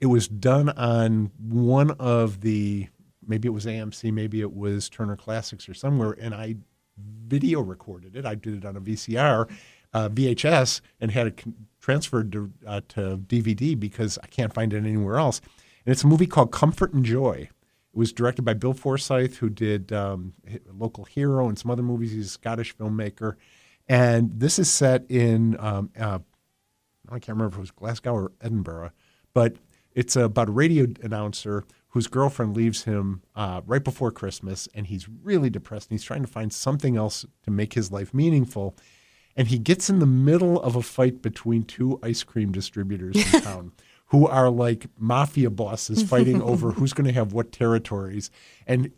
It 0.00 0.06
was 0.06 0.28
done 0.28 0.68
on 0.70 1.30
one 1.38 1.92
of 1.92 2.40
the 2.42 2.88
maybe 3.26 3.48
it 3.48 3.52
was 3.52 3.66
AMC, 3.66 4.12
maybe 4.12 4.40
it 4.40 4.54
was 4.54 4.88
Turner 4.88 5.16
Classics 5.16 5.68
or 5.68 5.74
somewhere, 5.74 6.16
and 6.20 6.34
I 6.34 6.56
video 7.26 7.60
recorded 7.60 8.16
it. 8.16 8.26
I 8.26 8.34
did 8.34 8.54
it 8.54 8.64
on 8.64 8.76
a 8.76 8.80
VCR, 8.80 9.48
uh, 9.92 10.08
VHS, 10.08 10.80
and 11.00 11.10
had 11.10 11.28
it 11.28 11.44
transferred 11.80 12.32
to, 12.32 12.52
uh, 12.66 12.80
to 12.88 13.18
DVD 13.18 13.78
because 13.78 14.18
I 14.22 14.26
can't 14.26 14.52
find 14.52 14.72
it 14.72 14.78
anywhere 14.78 15.16
else. 15.16 15.40
And 15.86 15.92
it's 15.92 16.04
a 16.04 16.06
movie 16.06 16.26
called 16.26 16.52
Comfort 16.52 16.92
and 16.92 17.04
Joy. 17.04 17.48
It 17.50 17.96
was 17.98 18.12
directed 18.12 18.42
by 18.42 18.54
Bill 18.54 18.74
Forsyth, 18.74 19.36
who 19.36 19.48
did 19.48 19.92
um, 19.92 20.34
Local 20.72 21.04
Hero 21.04 21.48
and 21.48 21.58
some 21.58 21.70
other 21.70 21.82
movies. 21.82 22.12
He's 22.12 22.26
a 22.26 22.30
Scottish 22.30 22.76
filmmaker. 22.76 23.36
And 23.88 24.38
this 24.38 24.58
is 24.58 24.70
set 24.70 25.10
in, 25.10 25.56
um, 25.58 25.90
uh, 25.98 26.18
I 27.08 27.18
can't 27.18 27.28
remember 27.28 27.54
if 27.54 27.58
it 27.58 27.60
was 27.60 27.70
Glasgow 27.70 28.12
or 28.12 28.32
Edinburgh, 28.40 28.90
but 29.32 29.56
it's 29.92 30.14
about 30.14 30.48
a 30.48 30.52
radio 30.52 30.86
announcer 31.02 31.64
whose 31.88 32.06
girlfriend 32.06 32.54
leaves 32.54 32.84
him 32.84 33.22
uh, 33.34 33.62
right 33.66 33.82
before 33.82 34.10
Christmas, 34.10 34.68
and 34.74 34.86
he's 34.86 35.08
really 35.08 35.48
depressed. 35.48 35.90
And 35.90 35.98
he's 35.98 36.04
trying 36.04 36.22
to 36.22 36.28
find 36.28 36.52
something 36.52 36.96
else 36.96 37.24
to 37.44 37.50
make 37.50 37.72
his 37.72 37.90
life 37.90 38.12
meaningful. 38.12 38.76
And 39.34 39.48
he 39.48 39.58
gets 39.58 39.88
in 39.88 40.00
the 40.00 40.06
middle 40.06 40.60
of 40.60 40.76
a 40.76 40.82
fight 40.82 41.22
between 41.22 41.62
two 41.62 41.98
ice 42.02 42.22
cream 42.24 42.52
distributors 42.52 43.16
in 43.16 43.40
town 43.42 43.72
who 44.06 44.26
are 44.26 44.50
like 44.50 44.86
mafia 44.98 45.50
bosses 45.50 46.02
fighting 46.02 46.42
over 46.42 46.72
who's 46.72 46.92
going 46.92 47.06
to 47.06 47.12
have 47.12 47.32
what 47.32 47.52
territories. 47.52 48.30
And 48.66 48.90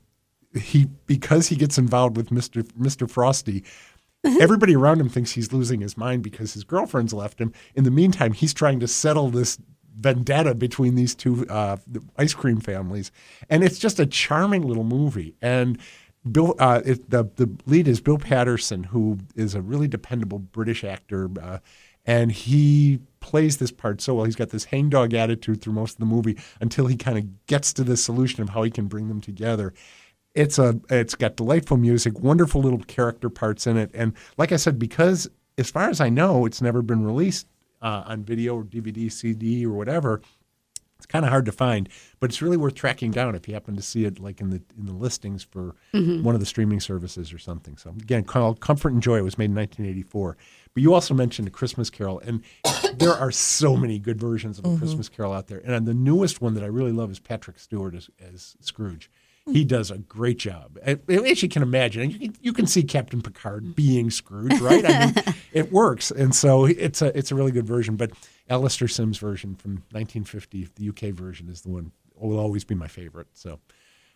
he, 0.54 0.86
because 1.06 1.48
he 1.48 1.56
gets 1.56 1.78
involved 1.78 2.16
with 2.16 2.30
Mr. 2.30 2.62
Mr. 2.72 3.08
Frosty, 3.08 3.62
everybody 4.40 4.76
around 4.76 5.00
him 5.00 5.08
thinks 5.08 5.32
he's 5.32 5.52
losing 5.52 5.80
his 5.80 5.96
mind 5.96 6.22
because 6.22 6.54
his 6.54 6.64
girlfriend's 6.64 7.12
left 7.12 7.40
him. 7.40 7.52
In 7.74 7.84
the 7.84 7.90
meantime, 7.90 8.32
he's 8.32 8.54
trying 8.54 8.80
to 8.80 8.88
settle 8.88 9.30
this 9.30 9.58
vendetta 9.98 10.54
between 10.54 10.94
these 10.94 11.14
two 11.14 11.46
uh, 11.48 11.76
ice 12.16 12.34
cream 12.34 12.60
families, 12.60 13.10
and 13.48 13.62
it's 13.62 13.78
just 13.78 14.00
a 14.00 14.06
charming 14.06 14.62
little 14.62 14.84
movie. 14.84 15.34
And 15.40 15.78
Bill, 16.30 16.54
uh, 16.58 16.82
it, 16.84 17.10
the 17.10 17.24
the 17.36 17.50
lead 17.66 17.88
is 17.88 18.00
Bill 18.00 18.18
Paterson, 18.18 18.84
who 18.84 19.18
is 19.36 19.54
a 19.54 19.62
really 19.62 19.88
dependable 19.88 20.38
British 20.38 20.84
actor, 20.84 21.30
uh, 21.40 21.58
and 22.04 22.32
he 22.32 23.00
plays 23.20 23.58
this 23.58 23.70
part 23.70 24.00
so 24.00 24.14
well. 24.14 24.24
He's 24.24 24.36
got 24.36 24.50
this 24.50 24.64
hangdog 24.64 25.14
attitude 25.14 25.62
through 25.62 25.74
most 25.74 25.92
of 25.92 25.98
the 25.98 26.06
movie 26.06 26.38
until 26.60 26.86
he 26.86 26.96
kind 26.96 27.18
of 27.18 27.46
gets 27.46 27.72
to 27.74 27.84
the 27.84 27.96
solution 27.96 28.42
of 28.42 28.50
how 28.50 28.62
he 28.62 28.70
can 28.70 28.86
bring 28.86 29.08
them 29.08 29.20
together. 29.20 29.72
It's 30.34 30.58
a 30.58 30.80
it's 30.88 31.14
got 31.14 31.36
delightful 31.36 31.76
music, 31.76 32.20
wonderful 32.20 32.62
little 32.62 32.78
character 32.80 33.28
parts 33.28 33.66
in 33.66 33.76
it, 33.76 33.90
and 33.94 34.12
like 34.36 34.52
I 34.52 34.56
said, 34.56 34.78
because 34.78 35.28
as 35.58 35.70
far 35.70 35.88
as 35.88 36.00
I 36.00 36.08
know, 36.08 36.46
it's 36.46 36.62
never 36.62 36.82
been 36.82 37.04
released 37.04 37.46
uh, 37.82 38.04
on 38.06 38.24
video 38.24 38.56
or 38.56 38.64
DVD, 38.64 39.10
CD, 39.10 39.64
or 39.66 39.72
whatever. 39.72 40.22
It's 40.98 41.06
kind 41.06 41.24
of 41.24 41.30
hard 41.30 41.46
to 41.46 41.52
find, 41.52 41.88
but 42.20 42.28
it's 42.28 42.42
really 42.42 42.58
worth 42.58 42.74
tracking 42.74 43.10
down 43.10 43.34
if 43.34 43.48
you 43.48 43.54
happen 43.54 43.74
to 43.74 43.80
see 43.80 44.04
it 44.04 44.20
like 44.20 44.40
in 44.40 44.50
the 44.50 44.62
in 44.78 44.84
the 44.84 44.92
listings 44.92 45.42
for 45.42 45.74
mm-hmm. 45.94 46.22
one 46.22 46.34
of 46.34 46.40
the 46.40 46.46
streaming 46.46 46.78
services 46.78 47.32
or 47.32 47.38
something. 47.38 47.78
So 47.78 47.90
again, 47.90 48.22
called 48.22 48.60
Comfort 48.60 48.92
and 48.92 49.02
Joy. 49.02 49.16
It 49.16 49.24
was 49.24 49.38
made 49.38 49.46
in 49.46 49.54
1984. 49.54 50.36
But 50.74 50.82
you 50.82 50.92
also 50.92 51.14
mentioned 51.14 51.48
a 51.48 51.50
Christmas 51.50 51.88
Carol, 51.88 52.20
and 52.20 52.42
there 52.98 53.14
are 53.14 53.30
so 53.30 53.76
many 53.76 53.98
good 53.98 54.20
versions 54.20 54.58
of 54.58 54.66
a 54.66 54.68
mm-hmm. 54.68 54.78
Christmas 54.78 55.08
Carol 55.08 55.32
out 55.32 55.48
there. 55.48 55.58
And 55.58 55.72
uh, 55.72 55.80
the 55.80 55.94
newest 55.94 56.40
one 56.40 56.54
that 56.54 56.62
I 56.62 56.68
really 56.68 56.92
love 56.92 57.10
is 57.10 57.18
Patrick 57.18 57.58
Stewart 57.58 57.94
as, 57.94 58.10
as 58.20 58.56
Scrooge. 58.60 59.10
He 59.52 59.64
does 59.64 59.90
a 59.90 59.98
great 59.98 60.38
job. 60.38 60.78
As 60.82 61.42
you 61.42 61.48
can 61.48 61.62
imagine, 61.62 62.10
you 62.10 62.18
can, 62.18 62.36
you 62.40 62.52
can 62.52 62.66
see 62.66 62.82
Captain 62.82 63.20
Picard 63.20 63.74
being 63.74 64.10
Scrooge, 64.10 64.60
right? 64.60 64.84
I 64.84 65.06
mean, 65.06 65.14
it 65.52 65.72
works, 65.72 66.10
and 66.10 66.34
so 66.34 66.64
it's 66.64 67.02
a 67.02 67.16
it's 67.16 67.30
a 67.30 67.34
really 67.34 67.52
good 67.52 67.66
version. 67.66 67.96
But 67.96 68.12
Alastair 68.48 68.88
Sim's 68.88 69.18
version 69.18 69.54
from 69.54 69.82
1950, 69.92 70.68
the 70.76 70.88
UK 70.88 71.14
version, 71.14 71.48
is 71.48 71.62
the 71.62 71.70
one 71.70 71.92
will 72.16 72.38
always 72.38 72.64
be 72.64 72.74
my 72.74 72.88
favorite. 72.88 73.28
So, 73.34 73.60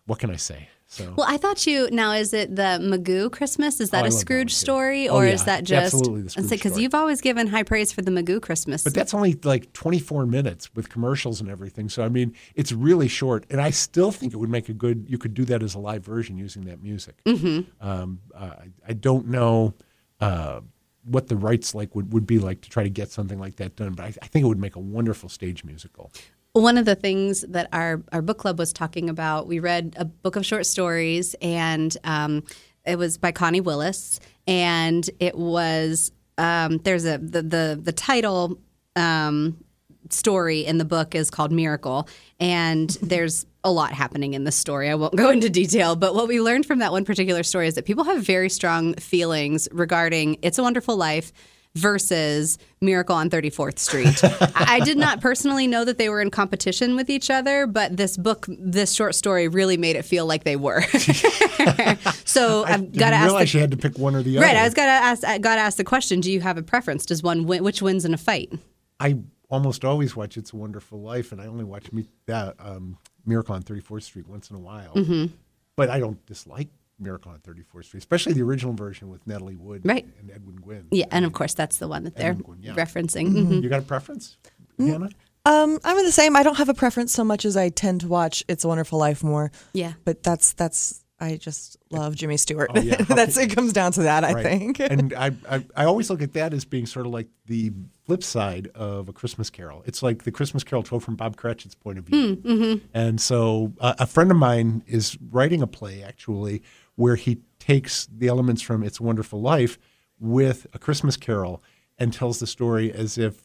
what 0.06 0.18
can 0.18 0.30
I 0.30 0.36
say? 0.36 0.68
So, 0.94 1.12
Well, 1.16 1.26
I 1.28 1.38
thought 1.38 1.66
you 1.66 1.88
now 1.90 2.12
is 2.12 2.32
it 2.32 2.54
the 2.54 2.78
Magoo 2.80 3.30
Christmas? 3.30 3.80
Is 3.80 3.88
Oh, 3.88 3.92
that 3.92 4.00
a 4.02 4.04
love 4.04 4.12
that 4.12 4.18
Scrooge 4.18 4.54
story, 4.54 5.08
Oh, 5.08 5.16
or 5.16 5.26
yeah, 5.26 5.32
is 5.32 5.44
that 5.44 5.64
just 5.64 5.94
absolutely 5.94 6.22
the 6.22 6.30
Scrooge 6.30 6.50
Because 6.50 6.78
you've 6.78 6.94
always 6.94 7.20
given 7.20 7.48
high 7.48 7.64
praise 7.64 7.90
for 7.90 8.02
the 8.02 8.12
Magoo 8.12 8.40
Christmas. 8.40 8.84
But 8.84 8.94
that's 8.94 9.12
only 9.12 9.36
like 9.42 9.72
24 9.72 10.26
minutes 10.26 10.72
with 10.74 10.88
commercials 10.88 11.40
and 11.40 11.50
everything. 11.50 11.88
So 11.88 12.04
I 12.04 12.08
mean, 12.08 12.32
it's 12.54 12.70
really 12.70 13.08
short, 13.08 13.44
and 13.50 13.60
I 13.60 13.70
still 13.70 14.12
think 14.12 14.32
it 14.32 14.36
would 14.36 14.50
make 14.50 14.68
a 14.68 14.72
good. 14.74 15.06
You 15.08 15.18
could 15.18 15.34
do 15.34 15.44
that 15.46 15.62
as 15.62 15.74
a 15.74 15.80
live 15.80 16.04
version 16.04 16.38
using 16.38 16.64
that 16.66 16.80
music. 16.80 17.16
Mm-hmm. 17.24 17.86
Um, 17.86 18.20
uh, 18.34 18.50
I, 18.60 18.66
I 18.88 18.92
don't 18.92 19.26
know 19.28 19.74
uh, 20.20 20.60
what 21.04 21.28
the 21.28 21.36
rights 21.36 21.74
like 21.74 21.94
would, 21.94 22.12
would 22.12 22.26
be 22.26 22.38
like 22.38 22.60
to 22.62 22.70
try 22.70 22.82
to 22.82 22.90
get 22.90 23.10
something 23.10 23.38
like 23.38 23.56
that 23.56 23.76
done, 23.76 23.92
but 23.92 24.04
I, 24.04 24.12
I 24.22 24.26
think 24.26 24.44
it 24.44 24.48
would 24.48 24.58
make 24.58 24.76
a 24.76 24.80
wonderful 24.80 25.28
stage 25.28 25.64
musical. 25.64 26.10
One 26.54 26.78
of 26.78 26.84
the 26.84 26.94
things 26.94 27.40
that 27.49 27.68
our, 27.73 28.00
our 28.12 28.23
book 28.23 28.38
club 28.38 28.61
was 28.61 28.73
talking 28.73 29.11
about, 29.11 29.49
we 29.49 29.58
read 29.58 29.94
a 29.99 30.04
book 30.04 30.37
of 30.37 30.46
short 30.46 30.66
stories, 30.66 31.34
and 31.42 31.96
um, 32.04 32.44
it 32.87 32.96
was 32.96 33.18
by 33.18 33.32
Connie 33.32 33.61
Willis, 33.61 34.20
and 34.46 35.08
it 35.18 35.37
was 35.37 36.12
um, 36.38 36.78
there's 36.78 37.06
a 37.06 37.18
the 37.18 37.42
the, 37.42 37.80
the 37.82 37.90
title 37.90 38.61
um, 38.94 39.64
story 40.11 40.61
in 40.64 40.78
the 40.78 40.84
book 40.84 41.16
is 41.16 41.28
called 41.28 41.50
Miracle, 41.50 42.08
and 42.38 42.88
there's 43.02 43.46
a 43.64 43.73
lot 43.73 43.92
happening 43.92 44.34
in 44.34 44.44
this 44.44 44.54
story. 44.54 44.88
I 44.88 44.94
won't 44.94 45.16
go 45.16 45.30
into 45.30 45.50
detail, 45.50 45.96
but 45.96 46.14
what 46.14 46.28
we 46.28 46.40
learned 46.40 46.66
from 46.66 46.78
that 46.78 46.92
one 46.92 47.04
particular 47.04 47.42
story 47.42 47.66
is 47.66 47.75
that 47.75 47.84
people 47.84 48.04
have 48.04 48.23
very 48.23 48.49
strong 48.49 48.94
feelings 48.94 49.68
regarding 49.73 50.38
It's 50.40 50.61
a 50.61 50.62
Wonderful 50.62 50.96
Life 50.96 51.32
versus 51.76 52.56
Miracle 52.80 53.16
on 53.16 53.30
34th 53.30 53.78
Street. 53.78 54.20
I 54.54 54.80
did 54.80 54.96
not 54.96 55.20
personally 55.20 55.66
know 55.66 55.84
that 55.84 55.98
they 55.98 56.08
were 56.08 56.20
in 56.20 56.30
competition 56.30 56.94
with 56.94 57.10
each 57.10 57.30
other, 57.30 57.66
but 57.66 57.96
this 57.96 58.16
book, 58.16 58.46
this 58.48 58.92
short 58.92 59.14
story 59.14 59.48
really 59.48 59.76
made 59.76 59.96
it 59.96 60.04
feel 60.04 60.26
like 60.26 60.44
they 60.44 60.56
were. 60.56 60.82
so 62.24 62.64
I've 62.64 62.92
got 62.92 63.10
to 63.10 63.16
ask 63.16 63.24
realize 63.26 63.52
the, 63.52 63.58
you 63.58 63.60
had 63.60 63.70
to 63.72 63.76
pick 63.76 63.98
one 63.98 64.14
or 64.14 64.22
the 64.22 64.38
other. 64.38 64.46
Right, 64.46 64.56
I 64.56 64.64
was 64.64 64.74
got 64.74 64.86
to 64.86 64.92
ask 64.92 65.24
I 65.24 65.38
got 65.38 65.56
to 65.56 65.60
ask 65.60 65.76
the 65.76 65.84
question, 65.84 66.20
do 66.20 66.30
you 66.30 66.40
have 66.40 66.56
a 66.58 66.62
preference? 66.62 67.06
Does 67.06 67.22
one 67.22 67.44
win, 67.46 67.64
which 67.64 67.82
wins 67.82 68.04
in 68.04 68.14
a 68.14 68.18
fight? 68.18 68.52
I 69.00 69.18
almost 69.50 69.84
always 69.84 70.14
watch 70.14 70.36
It's 70.36 70.52
a 70.52 70.56
Wonderful 70.56 71.00
Life, 71.00 71.32
and 71.32 71.40
I 71.40 71.46
only 71.46 71.64
watch 71.64 71.92
me, 71.92 72.06
uh, 72.28 72.52
um, 72.58 72.98
Miracle 73.26 73.54
on 73.54 73.62
34th 73.62 74.04
Street 74.04 74.28
once 74.28 74.50
in 74.50 74.56
a 74.56 74.60
while. 74.60 74.94
Mm-hmm. 74.94 75.34
But 75.76 75.90
I 75.90 75.98
don't 75.98 76.24
dislike 76.26 76.68
Miracle 76.98 77.32
on 77.32 77.38
34th 77.38 77.84
Street, 77.86 77.98
especially 77.98 78.32
the 78.34 78.42
original 78.42 78.72
version 78.72 79.08
with 79.10 79.26
Natalie 79.26 79.56
Wood 79.56 79.82
Right. 79.84 80.06
and 80.20 80.30
Edwin 80.30 80.58
Gwenn. 80.60 80.84
Yeah, 80.90 81.06
and 81.10 81.24
of 81.24 81.32
course 81.32 81.54
that's 81.54 81.78
the 81.78 81.88
one 81.88 82.04
that 82.04 82.16
they're 82.16 82.34
Gwenn, 82.34 82.58
yeah. 82.60 82.74
referencing. 82.74 83.32
Mhm. 83.32 83.62
You 83.62 83.68
got 83.68 83.80
a 83.80 83.84
preference, 83.84 84.36
Mm. 84.78 84.88
Hannah? 84.88 85.10
Um, 85.46 85.78
I'm 85.84 86.04
the 86.04 86.10
same. 86.12 86.36
I 86.36 86.42
don't 86.42 86.56
have 86.56 86.68
a 86.70 86.74
preference 86.74 87.12
so 87.12 87.22
much 87.24 87.44
as 87.44 87.56
I 87.56 87.68
tend 87.68 88.00
to 88.00 88.08
watch 88.08 88.42
It's 88.48 88.64
a 88.64 88.68
Wonderful 88.68 88.98
Life 88.98 89.22
more. 89.22 89.52
Yeah. 89.74 89.92
But 90.04 90.22
that's 90.22 90.52
that's 90.54 91.00
I 91.20 91.36
just 91.36 91.76
love 91.90 92.16
Jimmy 92.16 92.36
Stewart. 92.36 92.70
Oh, 92.74 92.80
yeah. 92.80 92.96
that's 93.02 93.36
it 93.36 93.54
comes 93.54 93.72
down 93.72 93.92
to 93.92 94.02
that, 94.02 94.24
I 94.24 94.32
Right. 94.32 94.42
think. 94.44 94.80
and 94.80 95.12
I, 95.14 95.30
I, 95.48 95.64
I 95.76 95.84
always 95.84 96.10
look 96.10 96.22
at 96.22 96.32
that 96.32 96.52
as 96.52 96.64
being 96.64 96.86
sort 96.86 97.06
of 97.06 97.12
like 97.12 97.28
the 97.46 97.72
flip 98.04 98.22
side 98.24 98.68
of 98.74 99.08
a 99.08 99.12
Christmas 99.12 99.48
Carol. 99.48 99.82
It's 99.86 100.02
like 100.02 100.24
the 100.24 100.32
Christmas 100.32 100.64
Carol 100.64 100.82
told 100.82 101.04
from 101.04 101.14
Bob 101.14 101.36
Cratchit's 101.36 101.74
point 101.76 101.98
of 101.98 102.04
view. 102.04 102.36
mm-hmm. 102.36 102.86
And 102.94 103.20
so 103.20 103.72
uh, 103.80 103.94
a 103.98 104.06
friend 104.06 104.30
of 104.30 104.36
mine 104.38 104.82
is 104.86 105.16
writing 105.30 105.62
a 105.62 105.66
play 105.66 106.02
actually 106.02 106.62
where 106.96 107.16
he 107.16 107.38
takes 107.58 108.06
the 108.06 108.28
elements 108.28 108.62
from 108.62 108.82
It's 108.82 109.00
a 109.00 109.02
Wonderful 109.02 109.40
Life 109.40 109.78
with 110.20 110.66
a 110.72 110.78
Christmas 110.78 111.16
Carol 111.16 111.62
and 111.98 112.12
tells 112.12 112.38
the 112.40 112.46
story 112.46 112.92
as 112.92 113.18
if 113.18 113.42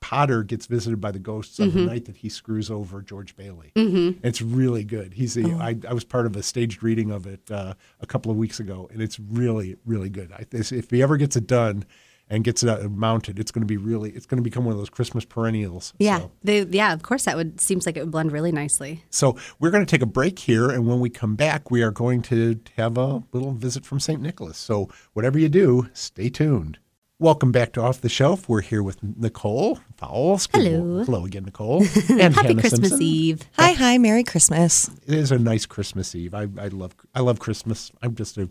Potter 0.00 0.42
gets 0.42 0.64
visited 0.66 0.98
by 1.00 1.10
the 1.10 1.18
ghosts 1.18 1.60
on 1.60 1.68
Mm-hmm. 1.68 1.78
the 1.78 1.84
night 1.84 2.04
that 2.06 2.16
he 2.16 2.28
screws 2.30 2.70
over 2.70 3.02
George 3.02 3.36
Bailey. 3.36 3.70
It's 4.24 4.40
really 4.40 4.82
good. 4.82 5.12
He's 5.14 5.36
a, 5.36 5.44
I, 5.56 5.76
I 5.86 5.92
was 5.92 6.04
part 6.04 6.24
of 6.26 6.34
a 6.36 6.42
staged 6.42 6.82
reading 6.82 7.10
of 7.10 7.26
it 7.26 7.50
uh, 7.50 7.74
a 8.00 8.06
couple 8.06 8.30
of 8.32 8.38
weeks 8.38 8.60
ago, 8.60 8.88
and 8.92 9.02
it's 9.02 9.20
really, 9.20 9.76
really 9.84 10.08
good. 10.08 10.32
I, 10.32 10.46
if 10.52 10.90
he 10.90 11.02
ever 11.02 11.16
gets 11.18 11.36
it 11.36 11.46
done 11.46 11.84
and 12.30 12.44
gets 12.44 12.62
it 12.62 12.68
uh, 12.68 12.88
mounted, 12.88 13.38
it's 13.38 13.50
going 13.50 13.62
to 13.62 13.66
be 13.66 13.76
really, 13.76 14.10
it's 14.10 14.24
going 14.24 14.36
to 14.38 14.42
become 14.42 14.64
one 14.64 14.72
of 14.72 14.78
those 14.78 14.88
Christmas 14.88 15.24
perennials. 15.24 15.92
Yeah, 15.98 16.20
So- 16.20 16.30
they, 16.42 16.62
yeah. 16.62 16.92
Of 16.92 17.02
course, 17.02 17.24
that 17.24 17.36
would 17.36 17.60
seems 17.60 17.84
like 17.86 17.96
it 17.96 18.00
would 18.00 18.12
blend 18.12 18.32
really 18.32 18.52
nicely. 18.52 19.04
so 19.10 19.36
we're 19.58 19.70
going 19.70 19.84
to 19.84 19.90
take 19.90 20.02
a 20.02 20.06
break 20.06 20.38
here, 20.38 20.70
and 20.70 20.86
when 20.86 21.00
we 21.00 21.10
come 21.10 21.34
back, 21.36 21.70
we 21.70 21.82
are 21.82 21.90
going 21.90 22.22
to 22.22 22.60
have 22.76 22.96
a 22.96 23.22
little 23.32 23.52
visit 23.52 23.84
from 23.84 23.98
St. 24.00 24.20
Nicholas. 24.22 24.56
So 24.56 24.88
whatever 25.12 25.38
you 25.38 25.48
do, 25.48 25.88
stay 25.92 26.28
tuned. 26.30 26.78
Welcome 27.18 27.52
back 27.52 27.72
to 27.74 27.82
Off 27.82 28.00
the 28.00 28.08
Shelf. 28.08 28.48
We're 28.48 28.62
here 28.62 28.82
with 28.82 28.96
Nicole 29.02 29.78
Fowles. 29.98 30.48
Hello. 30.54 31.04
Hello 31.04 31.26
again, 31.26 31.44
Nicole. 31.44 31.80
And 32.08 32.34
Happy 32.34 32.48
Hannah 32.48 32.62
Christmas 32.62 32.88
Simpson. 32.90 33.02
Eve. 33.02 33.42
hi, 33.58 33.72
hi, 33.72 33.98
Merry 33.98 34.24
Christmas. 34.24 34.88
It 35.06 35.12
is 35.18 35.30
a 35.30 35.38
nice 35.38 35.66
Christmas 35.66 36.14
Eve. 36.14 36.32
I, 36.32 36.42
I 36.58 36.68
love 36.68 36.94
I 37.14 37.20
love 37.20 37.38
Christmas. 37.38 37.92
I'm 38.00 38.14
just 38.14 38.38
a 38.38 38.48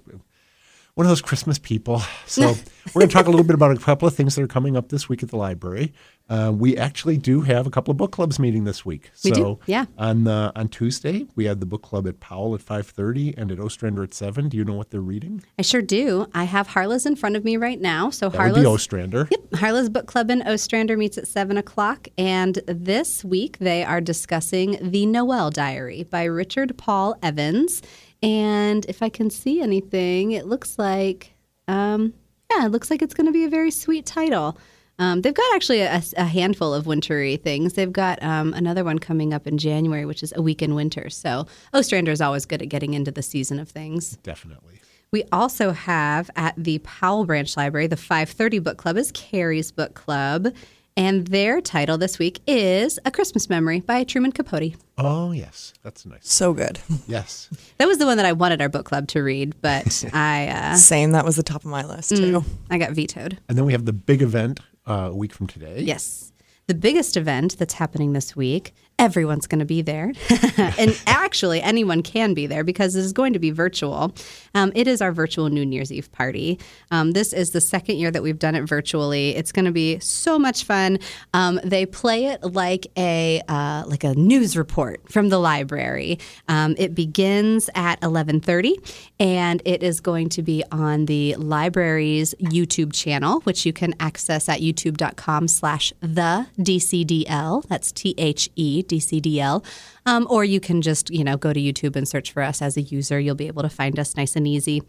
one 1.00 1.06
of 1.06 1.10
those 1.12 1.22
Christmas 1.22 1.58
people. 1.58 2.02
So 2.26 2.54
we're 2.94 3.02
going 3.02 3.10
to 3.10 3.14
talk 3.14 3.26
a 3.26 3.30
little 3.32 3.46
bit 3.46 3.56
about 3.56 3.72
a 3.72 3.80
couple 3.80 4.08
of 4.08 4.16
things 4.16 4.36
that 4.36 4.44
are 4.44 4.48
coming 4.48 4.78
up 4.78 4.90
this 4.90 5.10
week 5.10 5.24
at 5.24 5.30
the 5.30 5.36
library. 5.36 5.94
Uh, 6.30 6.54
we 6.56 6.78
actually 6.78 7.18
do 7.18 7.42
have 7.42 7.66
a 7.66 7.72
couple 7.72 7.92
of 7.92 7.98
book 7.98 8.12
clubs 8.12 8.38
meeting 8.38 8.66
this 8.66 8.86
week. 8.86 9.10
We 9.24 9.32
so 9.32 9.36
do, 9.36 9.60
yeah. 9.66 9.86
On 9.98 10.28
uh, 10.28 10.52
on 10.56 10.70
Tuesday, 10.70 11.26
we 11.36 11.46
have 11.46 11.60
the 11.60 11.66
book 11.66 11.82
club 11.82 12.08
at 12.08 12.20
Powell 12.20 12.54
at 12.54 12.62
five 12.62 12.86
thirty 12.88 13.34
and 13.36 13.52
at 13.52 13.60
Ostrander 13.60 14.04
at 14.04 14.14
seven. 14.14 14.48
Do 14.48 14.58
you 14.58 14.64
know 14.64 14.76
what 14.76 14.92
they're 14.92 15.02
reading? 15.02 15.44
I 15.58 15.64
sure 15.64 15.82
do. 15.82 16.28
I 16.36 16.44
have 16.44 16.68
Harlow's 16.68 17.08
in 17.08 17.16
front 17.16 17.36
of 17.36 17.44
me 17.44 17.58
right 17.58 17.82
now. 17.82 18.12
So 18.12 18.30
That 18.30 18.54
be 18.54 18.66
Ostrander. 18.66 19.28
Yep, 19.32 19.56
Harlow's 19.56 19.90
Book 19.90 20.06
Club 20.06 20.30
in 20.30 20.44
Ostrander 20.44 20.96
meets 20.98 21.18
at 21.18 21.28
7 21.28 21.58
o'clock. 21.58 22.08
And 22.18 22.56
this 22.68 23.26
week 23.26 23.58
they 23.58 23.84
are 23.84 24.02
discussing 24.02 24.78
The 24.82 25.08
Noel 25.08 25.50
Diary 25.50 26.04
by 26.04 26.26
Richard 26.26 26.78
Paul 26.78 27.18
Evans. 27.24 27.82
And 28.22 28.86
if 28.86 29.02
I 29.02 29.10
can 29.10 29.30
see 29.30 29.62
anything, 29.62 30.32
it 30.32 30.46
looks 30.46 30.78
like, 30.78 31.34
um, 31.68 32.14
yeah, 32.52 32.66
it 32.66 32.70
looks 32.70 32.90
like 32.90 33.02
it's 33.02 33.14
going 33.14 33.28
to 33.28 33.32
be 33.32 33.46
a 33.46 33.50
very 33.50 33.72
sweet 33.72 34.06
title. 34.06 34.58
Um, 35.00 35.22
they've 35.22 35.34
got 35.34 35.56
actually 35.56 35.80
a, 35.80 36.04
a 36.18 36.26
handful 36.26 36.74
of 36.74 36.86
wintry 36.86 37.38
things. 37.38 37.74
They've 37.74 37.92
got 37.92 38.22
um, 38.22 38.54
another 38.54 38.84
one 38.84 39.00
coming 39.00 39.34
up 39.34 39.48
in 39.48 39.58
January, 39.58 40.06
which 40.06 40.22
is 40.22 40.34
A 40.36 40.42
Week 40.42 40.62
in 40.62 40.76
Winter. 40.76 41.10
So 41.10 41.48
Ostrander 41.74 42.12
is 42.12 42.20
always 42.20 42.46
good 42.46 42.62
at 42.62 42.68
getting 42.68 42.94
into 42.94 43.12
the 43.12 43.22
season 43.22 43.60
of 43.60 43.70
things. 43.70 44.18
Definitely. 44.18 44.82
We 45.12 45.24
also 45.32 45.72
have 45.72 46.30
at 46.36 46.54
the 46.58 46.80
Powell 46.80 47.26
Branch 47.26 47.56
Library, 47.58 47.88
the 47.88 47.98
530 47.98 48.60
Book 48.60 48.78
Club 48.78 48.98
is 48.98 49.12
Carrie's 49.14 49.72
Book 49.72 49.96
Club. 49.96 50.54
And 51.00 51.28
their 51.28 51.62
title 51.62 51.98
this 51.98 52.20
week 52.20 52.42
is 52.46 53.00
A 53.06 53.12
Christmas 53.12 53.50
Memory 53.50 53.80
by 53.80 54.04
Truman 54.04 54.34
Capote. 54.34 54.76
Oh 54.98 55.32
yes, 55.32 55.72
that's 55.82 56.06
nice. 56.06 56.30
So 56.30 56.52
good. 56.52 56.78
Yes. 57.08 57.50
That 57.78 57.88
was 57.88 58.00
the 58.00 58.06
one 58.06 58.18
that 58.18 58.26
I 58.26 58.34
wanted 58.34 58.62
our 58.62 58.68
book 58.68 58.86
club 58.86 59.08
to 59.10 59.24
read, 59.24 59.56
but 59.62 60.04
I 60.14 60.48
uh, 60.48 60.76
Same. 60.76 61.14
That 61.14 61.24
was 61.24 61.38
the 61.38 61.44
top 61.44 61.64
of 61.64 61.72
my 61.72 61.86
list 61.86 62.10
too. 62.10 62.44
I 62.70 62.78
got 62.78 62.92
vetoed. 62.92 63.40
And 63.48 63.58
then 63.58 63.64
we 63.64 63.72
have 63.72 63.86
the 63.86 63.94
big 63.94 64.22
event 64.22 64.60
uh, 64.86 65.08
a 65.12 65.16
week 65.16 65.32
from 65.32 65.48
today. 65.48 65.80
Yes. 65.80 66.34
The 66.68 66.76
biggest 66.76 67.16
event 67.16 67.58
that's 67.58 67.76
happening 67.76 68.12
this 68.12 68.36
week, 68.36 68.74
everyone's 69.00 69.48
going 69.48 69.60
to 69.60 69.66
be 69.66 69.82
there. 69.82 70.12
and 70.58 71.02
actually, 71.08 71.62
anyone 71.62 72.04
can 72.04 72.34
be 72.34 72.46
there 72.46 72.64
because 72.64 72.96
it 72.96 73.00
is 73.00 73.14
going 73.14 73.34
to 73.34 73.40
be 73.40 73.50
virtual. 73.50 74.14
Um, 74.54 74.72
it 74.76 74.88
is 74.88 75.02
our 75.02 75.12
virtual 75.12 75.50
New 75.50 75.66
Year's 75.66 75.92
Eve 75.92 76.12
party. 76.12 76.60
Um, 76.92 77.12
this 77.12 77.34
is 77.34 77.52
the 77.52 77.62
second 77.62 77.98
year 77.98 78.12
that 78.12 78.22
we've 78.22 78.38
done 78.38 78.56
it 78.56 78.64
virtually. 78.64 79.36
It's 79.36 79.52
going 79.52 79.66
to 79.66 79.72
be 79.72 80.00
so 80.00 80.38
much 80.38 80.66
fun. 80.66 81.00
Um, 81.34 81.60
they 81.64 81.86
play 81.86 82.26
it 82.26 82.44
like 82.44 82.88
a 82.98 83.42
uh, 83.48 83.86
like 83.88 84.04
a 84.04 84.14
news 84.16 84.58
report 84.58 85.10
from 85.10 85.30
the 85.30 85.40
library. 85.40 86.20
Um, 86.48 86.76
it 86.78 86.94
begins 86.94 87.70
at 87.76 88.00
11:30, 88.02 88.76
and 89.20 89.62
it 89.64 89.82
is 89.82 90.02
going 90.02 90.30
to 90.30 90.42
be 90.42 90.64
on 90.72 91.06
the 91.06 91.36
library's 91.36 92.36
YouTube 92.42 92.92
channel, 92.94 93.40
which 93.42 93.66
you 93.66 93.72
can 93.72 93.96
access 94.00 94.50
at 94.50 94.60
youtube.com/slash 94.60 95.94
the 96.02 96.48
DCDL. 96.60 97.64
That's 97.68 97.92
T 97.94 98.14
H 98.18 98.50
E 98.56 98.84
DCDL. 98.90 99.64
Um, 100.06 100.28
or 100.30 100.44
you 100.44 100.60
can 100.60 100.82
just, 100.82 101.10
you 101.10 101.24
know, 101.24 101.38
go 101.38 101.54
to 101.54 101.60
YouTube 101.60 101.96
and 101.96 102.08
search 102.08 102.32
for 102.32 102.44
us 102.44 102.62
as 102.62 102.76
a 102.78 102.82
user. 102.82 103.20
You'll 103.20 103.36
be 103.36 103.48
able 103.48 103.64
to 103.64 103.70
find 103.70 103.98
us 104.00 104.18
nice 104.18 104.36
and 104.36 104.48
easy. 104.48 104.84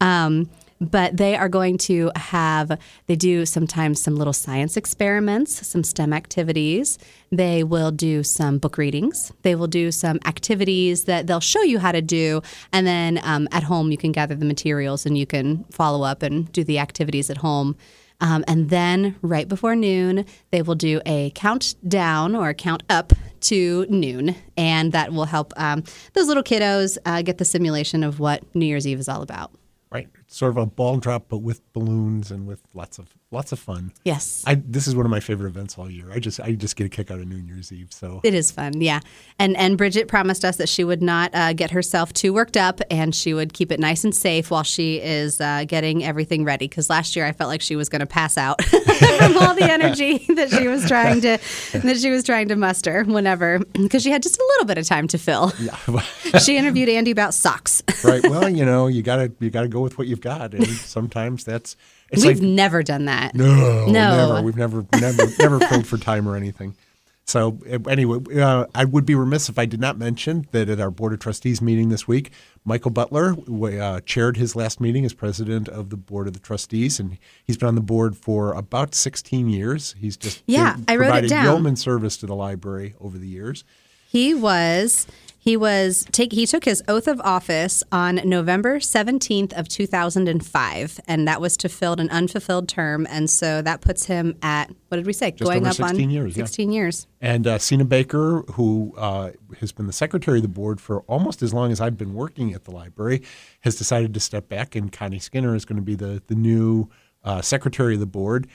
Um, 0.00 0.50
but 0.82 1.16
they 1.16 1.36
are 1.36 1.48
going 1.48 1.78
to 1.78 2.10
have, 2.16 2.76
they 3.06 3.14
do 3.14 3.46
sometimes 3.46 4.02
some 4.02 4.16
little 4.16 4.32
science 4.32 4.76
experiments, 4.76 5.64
some 5.64 5.84
STEM 5.84 6.12
activities. 6.12 6.98
They 7.30 7.62
will 7.62 7.92
do 7.92 8.24
some 8.24 8.58
book 8.58 8.76
readings. 8.76 9.32
They 9.42 9.54
will 9.54 9.68
do 9.68 9.92
some 9.92 10.18
activities 10.26 11.04
that 11.04 11.28
they'll 11.28 11.38
show 11.38 11.62
you 11.62 11.78
how 11.78 11.92
to 11.92 12.02
do. 12.02 12.42
And 12.72 12.84
then 12.84 13.20
um, 13.22 13.46
at 13.52 13.62
home, 13.62 13.92
you 13.92 13.96
can 13.96 14.10
gather 14.10 14.34
the 14.34 14.44
materials 14.44 15.06
and 15.06 15.16
you 15.16 15.26
can 15.26 15.62
follow 15.70 16.02
up 16.02 16.22
and 16.22 16.50
do 16.50 16.64
the 16.64 16.80
activities 16.80 17.30
at 17.30 17.36
home. 17.36 17.76
Um, 18.22 18.44
and 18.46 18.70
then 18.70 19.16
right 19.20 19.48
before 19.48 19.76
noon, 19.76 20.24
they 20.52 20.62
will 20.62 20.76
do 20.76 21.02
a 21.04 21.30
countdown 21.34 22.34
or 22.34 22.50
a 22.50 22.54
count 22.54 22.84
up 22.88 23.12
to 23.40 23.84
noon. 23.90 24.36
And 24.56 24.92
that 24.92 25.12
will 25.12 25.24
help 25.24 25.52
um, 25.56 25.82
those 26.14 26.28
little 26.28 26.44
kiddos 26.44 26.96
uh, 27.04 27.22
get 27.22 27.38
the 27.38 27.44
simulation 27.44 28.04
of 28.04 28.20
what 28.20 28.42
New 28.54 28.64
Year's 28.64 28.86
Eve 28.86 29.00
is 29.00 29.08
all 29.08 29.22
about. 29.22 29.50
Right. 29.90 30.08
It's 30.20 30.36
Sort 30.36 30.50
of 30.50 30.56
a 30.56 30.66
ball 30.66 30.98
drop, 30.98 31.26
but 31.28 31.38
with 31.38 31.60
balloons 31.74 32.30
and 32.30 32.46
with 32.46 32.62
lots 32.72 32.98
of 32.98 33.12
lots 33.32 33.52
of 33.52 33.58
fun. 33.58 33.92
Yes. 34.04 34.44
I 34.46 34.54
this 34.54 34.86
is 34.86 34.94
one 34.94 35.06
of 35.06 35.10
my 35.10 35.20
favorite 35.20 35.48
events 35.48 35.78
all 35.78 35.90
year. 35.90 36.10
I 36.12 36.18
just 36.18 36.38
I 36.40 36.52
just 36.52 36.76
get 36.76 36.86
a 36.86 36.88
kick 36.88 37.10
out 37.10 37.18
of 37.18 37.26
New 37.26 37.36
Year's 37.36 37.72
Eve. 37.72 37.88
So 37.90 38.20
It 38.22 38.34
is 38.34 38.50
fun, 38.50 38.80
yeah. 38.80 39.00
And 39.38 39.56
and 39.56 39.78
Bridget 39.78 40.08
promised 40.08 40.44
us 40.44 40.56
that 40.56 40.68
she 40.68 40.84
would 40.84 41.02
not 41.02 41.34
uh, 41.34 41.52
get 41.52 41.70
herself 41.70 42.12
too 42.12 42.32
worked 42.32 42.56
up, 42.56 42.80
and 42.90 43.14
she 43.14 43.34
would 43.34 43.52
keep 43.52 43.72
it 43.72 43.80
nice 43.80 44.04
and 44.04 44.14
safe 44.14 44.50
while 44.50 44.62
she 44.62 45.00
is 45.00 45.40
uh, 45.40 45.64
getting 45.66 46.04
everything 46.04 46.44
ready. 46.44 46.68
Because 46.68 46.90
last 46.90 47.16
year 47.16 47.24
I 47.26 47.32
felt 47.32 47.48
like 47.48 47.62
she 47.62 47.76
was 47.76 47.88
going 47.88 48.00
to 48.00 48.06
pass 48.06 48.36
out 48.36 48.62
from 48.64 49.36
all 49.38 49.54
the 49.54 49.68
energy 49.68 50.18
that 50.34 50.50
she 50.50 50.68
was 50.68 50.86
trying 50.86 51.20
to 51.22 51.38
that 51.72 51.98
she 51.98 52.10
was 52.10 52.24
trying 52.24 52.48
to 52.48 52.56
muster 52.56 53.04
whenever 53.04 53.60
because 53.72 54.02
she 54.02 54.10
had 54.10 54.22
just 54.22 54.36
a 54.36 54.44
little 54.54 54.66
bit 54.66 54.78
of 54.78 54.86
time 54.86 55.08
to 55.08 55.18
fill. 55.18 55.52
yeah. 55.60 56.38
She 56.38 56.56
interviewed 56.56 56.88
Andy 56.88 57.10
about 57.10 57.34
socks. 57.34 57.82
right. 58.04 58.22
Well, 58.22 58.48
you 58.48 58.64
know, 58.64 58.86
you 58.86 59.02
gotta 59.02 59.32
you 59.40 59.50
gotta 59.50 59.68
go 59.68 59.80
with 59.80 59.98
what 59.98 60.06
you've 60.06 60.20
got, 60.20 60.54
and 60.54 60.66
sometimes 60.66 61.44
that's 61.44 61.76
it's 62.12 62.24
We've 62.24 62.36
like 62.40 62.42
never 62.48 62.82
done 62.82 63.06
that. 63.06 63.34
no, 63.34 63.86
No. 63.86 63.90
never. 63.90 64.42
We've 64.42 64.56
never 64.56 64.86
never 65.00 65.22
never 65.38 65.58
filled 65.60 65.86
for 65.86 65.98
time 65.98 66.28
or 66.28 66.36
anything. 66.36 66.76
So 67.24 67.58
uh, 67.70 67.78
anyway, 67.88 68.18
uh, 68.40 68.66
I 68.74 68.84
would 68.84 69.06
be 69.06 69.14
remiss 69.14 69.48
if 69.48 69.56
I 69.58 69.64
did 69.64 69.80
not 69.80 69.96
mention 69.96 70.46
that 70.50 70.68
at 70.68 70.80
our 70.80 70.90
board 70.90 71.12
of 71.12 71.20
trustees 71.20 71.62
meeting 71.62 71.88
this 71.88 72.06
week, 72.08 72.32
Michael 72.64 72.90
Butler 72.90 73.36
uh, 73.80 74.00
chaired 74.00 74.36
his 74.36 74.56
last 74.56 74.80
meeting 74.80 75.04
as 75.04 75.14
president 75.14 75.68
of 75.68 75.90
the 75.90 75.96
board 75.96 76.26
of 76.26 76.32
the 76.32 76.40
trustees, 76.40 76.98
and 76.98 77.16
he's 77.44 77.56
been 77.56 77.68
on 77.68 77.74
the 77.76 77.80
board 77.80 78.16
for 78.16 78.52
about 78.54 78.94
16 78.96 79.48
years. 79.48 79.94
He's 79.98 80.16
just 80.16 80.42
Yeah, 80.46 80.74
been- 80.74 80.84
I 80.88 80.96
wrote 80.96 81.04
it 81.04 81.06
provided 81.06 81.30
down. 81.30 81.44
yeoman 81.44 81.76
service 81.76 82.16
to 82.18 82.26
the 82.26 82.34
library 82.34 82.94
over 83.00 83.16
the 83.18 83.28
years. 83.28 83.62
He 84.08 84.34
was 84.34 85.06
he 85.42 85.56
was 85.56 86.06
take 86.12 86.30
he 86.30 86.46
took 86.46 86.64
his 86.64 86.84
oath 86.86 87.08
of 87.08 87.20
office 87.22 87.82
on 87.90 88.20
November 88.24 88.78
17th 88.78 89.52
of 89.54 89.66
2005 89.66 91.00
and 91.08 91.26
that 91.26 91.40
was 91.40 91.56
to 91.56 91.68
fill 91.68 91.94
an 91.94 92.08
unfulfilled 92.10 92.68
term 92.68 93.08
and 93.10 93.28
so 93.28 93.60
that 93.60 93.80
puts 93.80 94.04
him 94.04 94.36
at 94.40 94.70
what 94.88 94.98
did 94.98 95.06
we 95.06 95.12
say 95.12 95.32
Just 95.32 95.50
over 95.50 95.72
16 95.72 96.10
years, 96.10 96.36
yeah. 96.36 96.44
16 96.44 96.70
years. 96.70 97.08
And 97.20 97.46
uh, 97.46 97.58
Sina 97.58 97.84
Baker, 97.84 98.42
who 98.52 98.94
uh, 98.96 99.30
has 99.58 99.72
been 99.72 99.86
the 99.86 99.92
secretary 99.92 100.38
of 100.38 100.42
the 100.42 100.48
board 100.48 100.80
for 100.80 101.00
almost 101.02 101.42
as 101.42 101.52
long 101.52 101.72
as 101.72 101.80
I've 101.80 101.96
been 101.96 102.14
working 102.14 102.52
at 102.52 102.64
the 102.64 102.70
library, 102.70 103.22
has 103.62 103.74
decided 103.74 104.14
to 104.14 104.20
step 104.20 104.48
back, 104.48 104.76
and 104.76 104.92
Connie 104.92 105.18
Skinner 105.18 105.56
is 105.56 105.64
going 105.64 105.76
to 105.76 105.82
be 105.82 105.94
the, 105.94 106.22
the 106.26 106.34
new 106.34 106.88
uh, 107.24 107.40
secretary 107.40 107.94
of 107.94 108.00
the 108.00 108.06
board. 108.06 108.48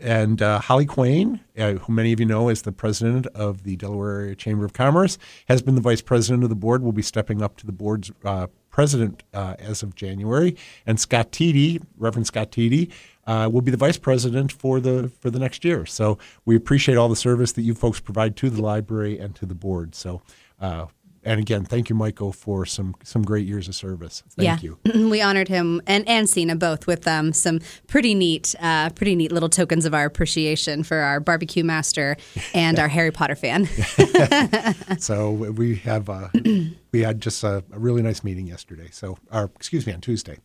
And 0.00 0.40
uh, 0.40 0.60
Holly 0.60 0.86
Quain, 0.86 1.40
uh, 1.58 1.72
who 1.72 1.92
many 1.92 2.12
of 2.12 2.20
you 2.20 2.26
know 2.26 2.48
is 2.48 2.62
the 2.62 2.72
president 2.72 3.26
of 3.28 3.64
the 3.64 3.76
Delaware 3.76 4.20
Area 4.20 4.34
Chamber 4.34 4.64
of 4.64 4.72
Commerce, 4.72 5.18
has 5.46 5.60
been 5.60 5.74
the 5.74 5.80
vice 5.80 6.00
president 6.00 6.42
of 6.42 6.48
the 6.48 6.56
board, 6.56 6.82
will 6.82 6.92
be 6.92 7.02
stepping 7.02 7.42
up 7.42 7.56
to 7.58 7.66
the 7.66 7.72
board's 7.72 8.10
uh, 8.24 8.46
president 8.70 9.22
uh, 9.34 9.56
as 9.58 9.82
of 9.82 9.94
January. 9.94 10.56
And 10.86 10.98
Scott 10.98 11.32
Teedy, 11.32 11.82
Reverend 11.98 12.26
Scott 12.26 12.50
Teedy, 12.50 12.90
uh, 13.26 13.50
will 13.52 13.60
be 13.60 13.70
the 13.70 13.76
vice 13.76 13.98
president 13.98 14.52
for 14.52 14.80
the 14.80 15.10
for 15.20 15.30
the 15.30 15.38
next 15.38 15.64
year. 15.64 15.84
So 15.84 16.18
we 16.46 16.56
appreciate 16.56 16.96
all 16.96 17.08
the 17.08 17.16
service 17.16 17.52
that 17.52 17.62
you 17.62 17.74
folks 17.74 18.00
provide 18.00 18.36
to 18.36 18.50
the 18.50 18.62
library 18.62 19.18
and 19.18 19.34
to 19.36 19.46
the 19.46 19.54
board. 19.54 19.94
So. 19.94 20.22
And 21.22 21.38
again, 21.38 21.64
thank 21.64 21.90
you, 21.90 21.94
Michael, 21.94 22.32
for 22.32 22.64
some 22.64 22.94
some 23.02 23.22
great 23.22 23.46
years 23.46 23.68
of 23.68 23.74
service. 23.74 24.22
Thank 24.30 24.62
yeah. 24.62 24.70
you. 24.84 25.08
we 25.10 25.20
honored 25.20 25.48
him 25.48 25.82
and 25.86 26.08
and 26.08 26.28
Cena 26.28 26.56
both 26.56 26.86
with 26.86 27.06
um, 27.06 27.32
some 27.32 27.60
pretty 27.88 28.14
neat 28.14 28.54
uh, 28.60 28.90
pretty 28.90 29.14
neat 29.14 29.30
little 29.30 29.50
tokens 29.50 29.84
of 29.84 29.92
our 29.92 30.06
appreciation 30.06 30.82
for 30.82 30.98
our 30.98 31.20
barbecue 31.20 31.64
master 31.64 32.16
and 32.54 32.78
our 32.78 32.88
Harry 32.96 33.10
Potter 33.10 33.36
fan. 33.36 33.68
So 34.98 35.30
we 35.30 35.76
have 35.76 36.08
uh, 36.08 36.28
we 36.92 37.00
had 37.00 37.20
just 37.20 37.42
a, 37.44 37.64
a 37.72 37.78
really 37.78 38.02
nice 38.02 38.22
meeting 38.24 38.46
yesterday. 38.46 38.88
So, 38.90 39.18
or 39.32 39.50
excuse 39.56 39.86
me, 39.86 39.92
on 39.92 40.00
Tuesday. 40.00 40.38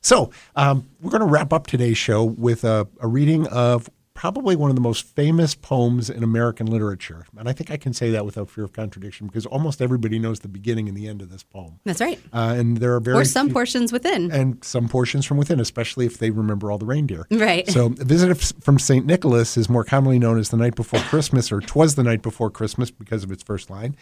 So 0.00 0.30
um, 0.56 0.88
we're 1.00 1.10
going 1.10 1.20
to 1.20 1.26
wrap 1.26 1.52
up 1.52 1.66
today's 1.66 1.96
show 1.96 2.24
with 2.24 2.64
a, 2.64 2.88
a 3.00 3.06
reading 3.06 3.46
of 3.48 3.88
probably 4.22 4.54
one 4.54 4.70
of 4.70 4.76
the 4.76 4.80
most 4.80 5.04
famous 5.04 5.52
poems 5.56 6.08
in 6.08 6.22
American 6.22 6.64
literature, 6.64 7.26
and 7.36 7.48
I 7.48 7.52
think 7.52 7.72
I 7.72 7.76
can 7.76 7.92
say 7.92 8.12
that 8.12 8.24
without 8.24 8.48
fear 8.48 8.62
of 8.62 8.72
contradiction 8.72 9.26
because 9.26 9.46
almost 9.46 9.82
everybody 9.82 10.20
knows 10.20 10.38
the 10.38 10.48
beginning 10.48 10.86
and 10.88 10.96
the 10.96 11.08
end 11.08 11.22
of 11.22 11.28
this 11.28 11.42
poem. 11.42 11.80
That's 11.82 12.00
right. 12.00 12.20
Uh, 12.32 12.54
and 12.56 12.76
there 12.76 12.94
are 12.94 13.00
very 13.00 13.16
Or 13.16 13.24
some 13.24 13.48
few- 13.48 13.54
portions 13.54 13.90
within. 13.92 14.30
and 14.30 14.62
some 14.62 14.88
portions 14.88 15.26
from 15.26 15.38
within, 15.38 15.58
especially 15.58 16.06
if 16.06 16.18
they 16.18 16.30
remember 16.30 16.70
all 16.70 16.78
the 16.78 16.86
reindeer. 16.86 17.26
Right. 17.32 17.68
So, 17.68 17.86
a 17.86 18.04
visit 18.04 18.32
from 18.62 18.78
St. 18.78 19.04
Nicholas 19.04 19.56
is 19.56 19.68
more 19.68 19.82
commonly 19.82 20.20
known 20.20 20.38
as 20.38 20.50
the 20.50 20.56
night 20.56 20.76
before 20.76 21.00
Christmas, 21.00 21.50
or 21.50 21.60
twas 21.60 21.96
the 21.96 22.04
night 22.04 22.22
before 22.22 22.48
Christmas 22.48 22.92
because 22.92 23.24
of 23.24 23.32
its 23.32 23.42
first 23.42 23.70
line. 23.70 23.96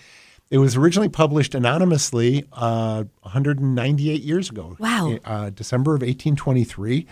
It 0.50 0.59
was 0.59 0.76
originally 0.76 1.09
published 1.09 1.54
anonymously 1.54 2.44
uh, 2.52 3.04
198 3.22 4.20
years 4.20 4.50
ago. 4.50 4.76
Wow. 4.78 5.16
Uh, 5.24 5.48
December 5.48 5.92
of 5.94 6.02
1823. 6.02 7.06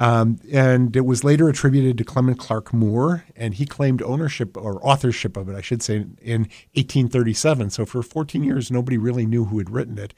Um, 0.00 0.38
and 0.52 0.94
it 0.94 1.04
was 1.04 1.24
later 1.24 1.48
attributed 1.48 1.98
to 1.98 2.04
Clement 2.04 2.38
Clarke 2.38 2.72
Moore, 2.72 3.24
and 3.34 3.54
he 3.54 3.66
claimed 3.66 4.00
ownership 4.02 4.56
or 4.56 4.84
authorship 4.86 5.36
of 5.36 5.48
it, 5.48 5.56
I 5.56 5.60
should 5.60 5.82
say, 5.82 5.96
in 6.22 6.42
1837. 6.74 7.70
So 7.70 7.84
for 7.84 8.02
14 8.02 8.44
years, 8.44 8.70
nobody 8.70 8.96
really 8.96 9.26
knew 9.26 9.46
who 9.46 9.58
had 9.58 9.70
written 9.70 9.98
it. 9.98 10.14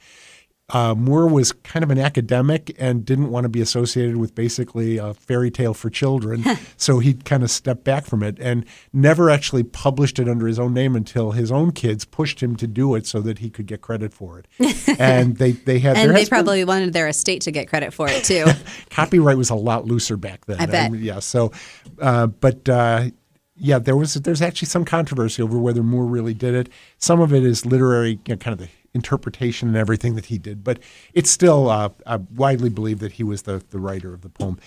Uh, 0.73 0.95
Moore 0.95 1.27
was 1.27 1.51
kind 1.51 1.83
of 1.83 1.91
an 1.91 1.97
academic 1.99 2.75
and 2.79 3.05
didn't 3.05 3.29
want 3.29 3.43
to 3.43 3.49
be 3.49 3.61
associated 3.61 4.17
with 4.17 4.33
basically 4.35 4.97
a 4.97 5.13
fairy 5.13 5.51
tale 5.51 5.73
for 5.73 5.89
children. 5.89 6.43
so 6.77 6.99
he 6.99 7.13
kind 7.13 7.43
of 7.43 7.51
stepped 7.51 7.83
back 7.83 8.05
from 8.05 8.23
it 8.23 8.37
and 8.39 8.65
never 8.93 9.29
actually 9.29 9.63
published 9.63 10.19
it 10.19 10.29
under 10.29 10.47
his 10.47 10.59
own 10.59 10.73
name 10.73 10.95
until 10.95 11.31
his 11.31 11.51
own 11.51 11.71
kids 11.71 12.05
pushed 12.05 12.41
him 12.41 12.55
to 12.55 12.67
do 12.67 12.95
it 12.95 13.05
so 13.05 13.19
that 13.21 13.39
he 13.39 13.49
could 13.49 13.65
get 13.65 13.81
credit 13.81 14.13
for 14.13 14.39
it. 14.39 14.47
and 14.99 15.37
they, 15.37 15.51
they 15.51 15.79
had 15.79 15.97
And 15.97 16.11
they 16.11 16.19
has 16.21 16.29
been- 16.29 16.37
probably 16.37 16.63
wanted 16.63 16.93
their 16.93 17.07
estate 17.07 17.41
to 17.43 17.51
get 17.51 17.67
credit 17.67 17.93
for 17.93 18.07
it 18.09 18.23
too. 18.23 18.45
copyright 18.89 19.37
was 19.37 19.49
a 19.49 19.55
lot 19.55 19.85
looser 19.85 20.17
back 20.17 20.45
then. 20.45 20.59
I 20.59 20.65
bet. 20.65 20.93
yeah. 20.95 21.19
So, 21.19 21.51
uh, 21.99 22.27
but 22.27 22.67
uh, 22.69 23.09
yeah, 23.57 23.77
there 23.79 23.95
was 23.95 24.13
there's 24.15 24.41
actually 24.41 24.67
some 24.69 24.85
controversy 24.85 25.41
over 25.41 25.57
whether 25.59 25.83
Moore 25.83 26.05
really 26.05 26.33
did 26.33 26.55
it. 26.55 26.69
Some 26.97 27.19
of 27.19 27.33
it 27.33 27.43
is 27.43 27.65
literary, 27.65 28.11
you 28.25 28.33
know, 28.33 28.37
kind 28.37 28.53
of 28.53 28.59
the 28.59 28.69
interpretation 28.93 29.69
and 29.69 29.77
everything 29.77 30.15
that 30.15 30.25
he 30.25 30.37
did, 30.37 30.63
but 30.63 30.79
it's 31.13 31.29
still 31.29 31.69
uh, 31.69 31.89
uh, 32.05 32.19
widely 32.35 32.69
believed 32.69 32.99
that 33.01 33.13
he 33.13 33.23
was 33.23 33.43
the 33.43 33.63
the 33.69 33.79
writer 33.79 34.13
of 34.13 34.21
the 34.21 34.29
poem. 34.29 34.59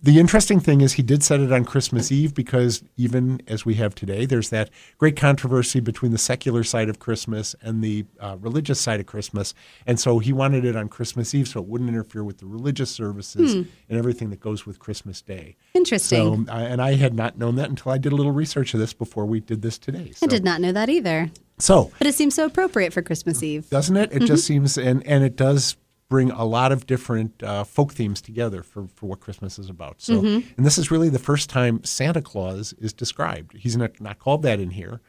The 0.00 0.20
interesting 0.20 0.60
thing 0.60 0.80
is 0.80 0.92
he 0.92 1.02
did 1.02 1.24
set 1.24 1.40
it 1.40 1.52
on 1.52 1.64
Christmas 1.64 2.12
Eve 2.12 2.32
because 2.32 2.84
even 2.96 3.42
as 3.48 3.64
we 3.64 3.74
have 3.74 3.96
today, 3.96 4.26
there's 4.26 4.50
that 4.50 4.70
great 4.96 5.16
controversy 5.16 5.80
between 5.80 6.12
the 6.12 6.18
secular 6.18 6.62
side 6.62 6.88
of 6.88 7.00
Christmas 7.00 7.56
and 7.62 7.82
the 7.82 8.06
uh, 8.20 8.36
religious 8.38 8.80
side 8.80 9.00
of 9.00 9.06
Christmas. 9.06 9.54
And 9.88 9.98
so 9.98 10.20
he 10.20 10.32
wanted 10.32 10.64
it 10.64 10.76
on 10.76 10.88
Christmas 10.88 11.34
Eve 11.34 11.48
so 11.48 11.60
it 11.60 11.66
wouldn't 11.66 11.90
interfere 11.90 12.22
with 12.22 12.38
the 12.38 12.46
religious 12.46 12.92
services 12.92 13.54
and 13.54 13.98
everything 13.98 14.30
that 14.30 14.38
goes 14.38 14.64
with 14.64 14.78
Christmas 14.78 15.20
Day. 15.20 15.56
Interesting. 15.74 16.46
So, 16.46 16.52
uh, 16.52 16.56
and 16.58 16.80
I 16.80 16.94
had 16.94 17.14
not 17.14 17.36
known 17.36 17.56
that 17.56 17.68
until 17.68 17.90
I 17.90 17.98
did 17.98 18.12
a 18.12 18.16
little 18.16 18.30
research 18.30 18.74
of 18.74 18.80
this 18.80 18.92
before 18.92 19.26
we 19.26 19.40
did 19.40 19.62
this 19.62 19.78
today. 19.78 20.12
So, 20.12 20.26
I 20.26 20.28
did 20.28 20.44
not 20.44 20.60
know 20.60 20.70
that 20.70 20.88
either. 20.88 21.28
So, 21.58 21.90
But 21.98 22.06
it 22.06 22.14
seems 22.14 22.34
so 22.34 22.44
appropriate 22.46 22.92
for 22.92 23.02
Christmas 23.02 23.42
Eve. 23.42 23.68
doesn't 23.70 23.96
it? 23.96 24.12
It 24.12 24.22
just 24.24 24.46
seems, 24.46 24.78
and, 24.78 25.04
and 25.06 25.24
it 25.24 25.36
does 25.36 25.76
bring 26.08 26.30
a 26.30 26.44
lot 26.44 26.72
of 26.72 26.86
different 26.86 27.42
uh, 27.42 27.64
folk 27.64 27.92
themes 27.92 28.20
together 28.22 28.62
for, 28.62 28.86
for 28.94 29.06
what 29.06 29.20
Christmas 29.20 29.58
is 29.58 29.68
about. 29.68 30.00
So, 30.00 30.20
and 30.24 30.44
this 30.56 30.78
is 30.78 30.90
really 30.90 31.08
the 31.10 31.18
first 31.18 31.50
time 31.50 31.82
Santa 31.84 32.22
Claus 32.22 32.72
is 32.78 32.92
described. 32.92 33.56
He's 33.58 33.76
not, 33.76 34.00
not 34.00 34.18
called 34.18 34.42
that 34.42 34.58
in 34.60 34.70
here, 34.70 35.00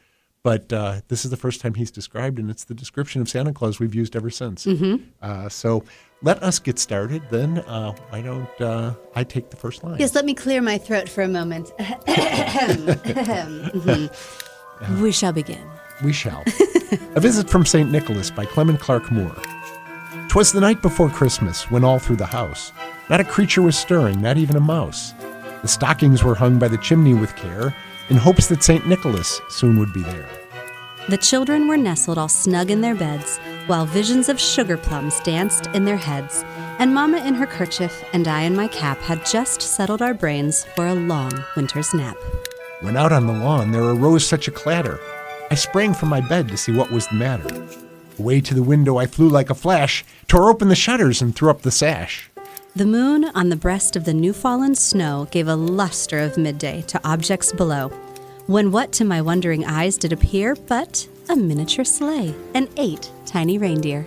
but 0.43 0.73
uh, 0.73 1.01
this 1.07 1.23
is 1.23 1.31
the 1.31 1.37
first 1.37 1.61
time 1.61 1.75
he's 1.75 1.91
described, 1.91 2.37
and 2.39 2.49
it's 2.49 2.65
the 2.65 2.73
description 2.73 3.21
of 3.21 3.29
Santa 3.29 3.53
Claus 3.53 3.79
we've 3.79 3.95
used 3.95 4.15
ever 4.15 4.29
since. 4.29 4.67
Uh, 5.21 5.47
so, 5.49 5.83
let 6.21 6.43
us 6.43 6.59
get 6.59 6.77
started 6.79 7.21
then. 7.31 7.59
Uh, 7.59 7.93
why 8.09 8.21
don't 8.21 8.49
uh, 8.61 8.93
I 9.15 9.23
take 9.23 9.51
the 9.51 9.55
first 9.55 9.85
line? 9.85 9.99
Yes, 9.99 10.15
let 10.15 10.25
me 10.25 10.33
clear 10.33 10.61
my 10.61 10.77
throat 10.77 11.07
for 11.07 11.21
a 11.21 11.29
moment. 11.29 11.71
Mhm. 14.79 15.01
We 15.01 15.11
shall 15.11 15.33
begin. 15.33 15.61
We 16.03 16.13
shall. 16.13 16.43
a 17.15 17.19
visit 17.19 17.49
from 17.49 17.65
St. 17.65 17.91
Nicholas 17.91 18.31
by 18.31 18.45
Clement 18.45 18.79
Clarke 18.79 19.11
Moore. 19.11 19.35
'Twas 20.29 20.51
the 20.51 20.61
night 20.61 20.81
before 20.81 21.09
Christmas, 21.09 21.69
when 21.71 21.83
all 21.83 21.99
through 21.99 22.17
the 22.17 22.25
house 22.25 22.71
not 23.09 23.19
a 23.19 23.23
creature 23.23 23.63
was 23.63 23.75
stirring, 23.75 24.21
not 24.21 24.37
even 24.37 24.55
a 24.55 24.59
mouse. 24.59 25.13
The 25.63 25.67
stockings 25.67 26.23
were 26.23 26.35
hung 26.35 26.59
by 26.59 26.67
the 26.67 26.77
chimney 26.77 27.15
with 27.15 27.35
care, 27.35 27.75
in 28.09 28.17
hopes 28.17 28.47
that 28.47 28.63
St. 28.63 28.87
Nicholas 28.87 29.41
soon 29.49 29.79
would 29.79 29.91
be 29.93 30.03
there. 30.03 30.29
The 31.09 31.17
children 31.17 31.67
were 31.67 31.77
nestled 31.77 32.19
all 32.19 32.27
snug 32.27 32.69
in 32.69 32.81
their 32.81 32.93
beds, 32.93 33.39
while 33.65 33.87
visions 33.87 34.29
of 34.29 34.39
sugar 34.39 34.77
plums 34.77 35.19
danced 35.21 35.65
in 35.73 35.85
their 35.85 35.97
heads. 35.97 36.45
And 36.77 36.93
Mamma 36.93 37.17
in 37.17 37.33
her 37.33 37.47
kerchief 37.47 38.03
and 38.13 38.27
I 38.27 38.43
in 38.43 38.55
my 38.55 38.67
cap 38.67 38.99
had 38.99 39.25
just 39.25 39.59
settled 39.59 40.03
our 40.03 40.13
brains 40.13 40.65
for 40.75 40.85
a 40.85 40.93
long 40.93 41.31
winter's 41.55 41.95
nap. 41.95 42.15
When 42.81 42.95
out 42.95 43.11
on 43.11 43.25
the 43.25 43.33
lawn 43.33 43.71
there 43.71 43.83
arose 43.83 44.25
such 44.25 44.47
a 44.47 44.51
clatter, 44.51 44.99
I 45.51 45.55
sprang 45.55 45.95
from 45.95 46.09
my 46.09 46.21
bed 46.21 46.47
to 46.49 46.57
see 46.57 46.71
what 46.71 46.91
was 46.91 47.07
the 47.07 47.15
matter. 47.15 47.67
Away 48.19 48.39
to 48.41 48.53
the 48.53 48.61
window 48.61 48.97
I 48.97 49.07
flew 49.07 49.29
like 49.29 49.49
a 49.49 49.55
flash, 49.55 50.05
tore 50.27 50.49
open 50.49 50.67
the 50.67 50.75
shutters 50.75 51.21
and 51.21 51.35
threw 51.35 51.49
up 51.49 51.63
the 51.63 51.71
sash. 51.71 52.29
The 52.75 52.85
moon 52.85 53.25
on 53.33 53.49
the 53.49 53.55
breast 53.55 53.95
of 53.95 54.05
the 54.05 54.13
new 54.13 54.31
fallen 54.31 54.75
snow 54.75 55.27
gave 55.31 55.47
a 55.47 55.55
luster 55.55 56.19
of 56.19 56.37
midday 56.37 56.83
to 56.83 57.01
objects 57.03 57.51
below, 57.51 57.89
when 58.45 58.71
what 58.71 58.91
to 58.93 59.05
my 59.05 59.21
wondering 59.21 59.65
eyes 59.65 59.97
did 59.97 60.13
appear 60.13 60.55
but 60.67 61.07
a 61.29 61.35
miniature 61.35 61.85
sleigh 61.85 62.35
and 62.53 62.69
eight 62.77 63.11
tiny 63.25 63.57
reindeer. 63.57 64.05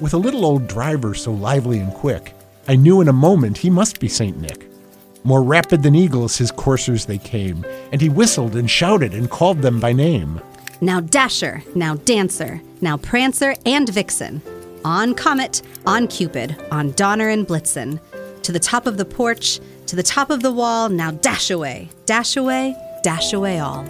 With 0.00 0.14
a 0.14 0.18
little 0.18 0.44
old 0.44 0.68
driver 0.68 1.14
so 1.14 1.32
lively 1.32 1.80
and 1.80 1.92
quick, 1.92 2.34
I 2.68 2.76
knew 2.76 3.00
in 3.00 3.08
a 3.08 3.12
moment 3.12 3.58
he 3.58 3.70
must 3.70 3.98
be 3.98 4.08
St. 4.08 4.40
Nick. 4.40 4.68
More 5.24 5.42
rapid 5.42 5.82
than 5.82 5.94
eagles 5.94 6.38
his 6.38 6.50
coursers 6.50 7.06
they 7.06 7.18
came, 7.18 7.64
and 7.92 8.00
he 8.00 8.08
whistled 8.08 8.56
and 8.56 8.70
shouted 8.70 9.14
and 9.14 9.30
called 9.30 9.62
them 9.62 9.80
by 9.80 9.92
name. 9.92 10.40
Now 10.82 10.98
Dasher, 10.98 11.62
now 11.76 11.94
Dancer, 11.94 12.60
now 12.80 12.96
Prancer 12.96 13.54
and 13.64 13.88
Vixen. 13.88 14.42
On 14.84 15.14
Comet, 15.14 15.62
on 15.86 16.08
Cupid, 16.08 16.56
on 16.72 16.90
Donner 16.92 17.28
and 17.28 17.46
Blitzen. 17.46 18.00
To 18.42 18.50
the 18.50 18.58
top 18.58 18.86
of 18.88 18.96
the 18.96 19.04
porch, 19.04 19.60
to 19.86 19.94
the 19.94 20.02
top 20.02 20.28
of 20.28 20.42
the 20.42 20.50
wall, 20.50 20.88
now 20.88 21.12
dash 21.12 21.52
away, 21.52 21.88
dash 22.04 22.36
away, 22.36 22.74
dash 23.04 23.32
away 23.32 23.60
all. 23.60 23.86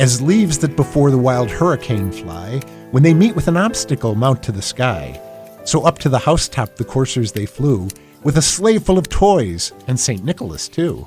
As 0.00 0.20
leaves 0.20 0.58
that 0.58 0.74
before 0.74 1.12
the 1.12 1.16
wild 1.16 1.52
hurricane 1.52 2.10
fly, 2.10 2.62
when 2.90 3.04
they 3.04 3.14
meet 3.14 3.36
with 3.36 3.46
an 3.46 3.56
obstacle 3.56 4.16
mount 4.16 4.42
to 4.42 4.50
the 4.50 4.60
sky. 4.60 5.20
So 5.64 5.84
up 5.84 5.98
to 5.98 6.08
the 6.08 6.18
housetop 6.18 6.74
the 6.74 6.84
coursers 6.84 7.30
they 7.30 7.46
flew, 7.46 7.86
with 8.24 8.38
a 8.38 8.42
sleigh 8.42 8.78
full 8.78 8.98
of 8.98 9.08
toys, 9.08 9.70
and 9.86 10.00
St. 10.00 10.24
Nicholas 10.24 10.66
too. 10.66 11.06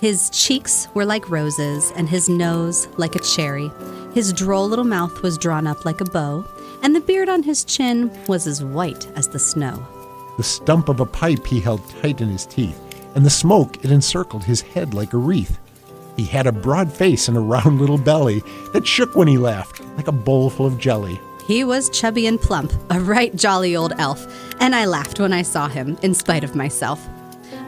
His 0.00 0.30
cheeks 0.30 0.88
were 0.94 1.04
like 1.04 1.28
roses, 1.28 1.92
and 1.94 2.08
his 2.08 2.30
nose 2.30 2.88
like 2.96 3.16
a 3.16 3.18
cherry. 3.18 3.70
His 4.14 4.32
droll 4.32 4.66
little 4.66 4.86
mouth 4.86 5.22
was 5.22 5.36
drawn 5.36 5.66
up 5.66 5.84
like 5.84 6.00
a 6.00 6.06
bow, 6.06 6.46
and 6.82 6.96
the 6.96 7.02
beard 7.02 7.28
on 7.28 7.42
his 7.42 7.64
chin 7.64 8.10
was 8.26 8.46
as 8.46 8.64
white 8.64 9.06
as 9.14 9.28
the 9.28 9.38
snow. 9.38 9.86
The 10.38 10.42
stump 10.42 10.88
of 10.88 11.00
a 11.00 11.04
pipe 11.04 11.46
he 11.46 11.60
held 11.60 11.86
tight 12.00 12.22
in 12.22 12.30
his 12.30 12.46
teeth, 12.46 12.80
and 13.14 13.26
the 13.26 13.30
smoke 13.30 13.84
it 13.84 13.90
encircled 13.90 14.44
his 14.44 14.62
head 14.62 14.94
like 14.94 15.12
a 15.12 15.18
wreath. 15.18 15.58
He 16.16 16.24
had 16.24 16.46
a 16.46 16.52
broad 16.52 16.90
face 16.90 17.28
and 17.28 17.36
a 17.36 17.40
round 17.40 17.78
little 17.78 17.98
belly 17.98 18.42
that 18.72 18.86
shook 18.86 19.14
when 19.14 19.28
he 19.28 19.36
laughed, 19.36 19.82
like 19.98 20.08
a 20.08 20.12
bowl 20.12 20.48
full 20.48 20.64
of 20.64 20.78
jelly. 20.78 21.20
He 21.46 21.62
was 21.62 21.90
chubby 21.90 22.26
and 22.26 22.40
plump, 22.40 22.72
a 22.88 22.98
right 22.98 23.36
jolly 23.36 23.76
old 23.76 23.92
elf, 23.98 24.26
and 24.60 24.74
I 24.74 24.86
laughed 24.86 25.20
when 25.20 25.34
I 25.34 25.42
saw 25.42 25.68
him, 25.68 25.98
in 26.00 26.14
spite 26.14 26.42
of 26.42 26.56
myself. 26.56 27.06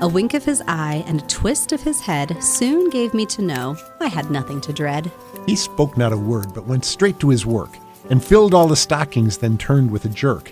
A 0.03 0.09
wink 0.09 0.35
of 0.35 0.45
his 0.45 0.61
eye 0.67 1.05
and 1.07 1.23
a 1.23 1.27
twist 1.29 1.71
of 1.71 1.81
his 1.81 2.01
head 2.01 2.43
soon 2.43 2.91
gave 2.91 3.15
me 3.15 3.25
to 3.27 3.41
know 3.41 3.77
I 4.01 4.09
had 4.09 4.33
nothing 4.33 4.61
to 4.63 4.73
dread. 4.73 5.13
He 5.47 5.55
spoke 5.55 5.97
not 5.97 6.13
a 6.13 6.17
word, 6.17 6.53
but 6.53 6.67
went 6.67 6.85
straight 6.85 7.21
to 7.21 7.29
his 7.29 7.47
work, 7.47 7.71
and 8.11 8.23
filled 8.23 8.53
all 8.53 8.67
the 8.67 8.75
stockings, 8.75 9.39
then 9.39 9.57
turned 9.57 9.93
with 9.93 10.05
a 10.05 10.09
jerk. 10.09 10.51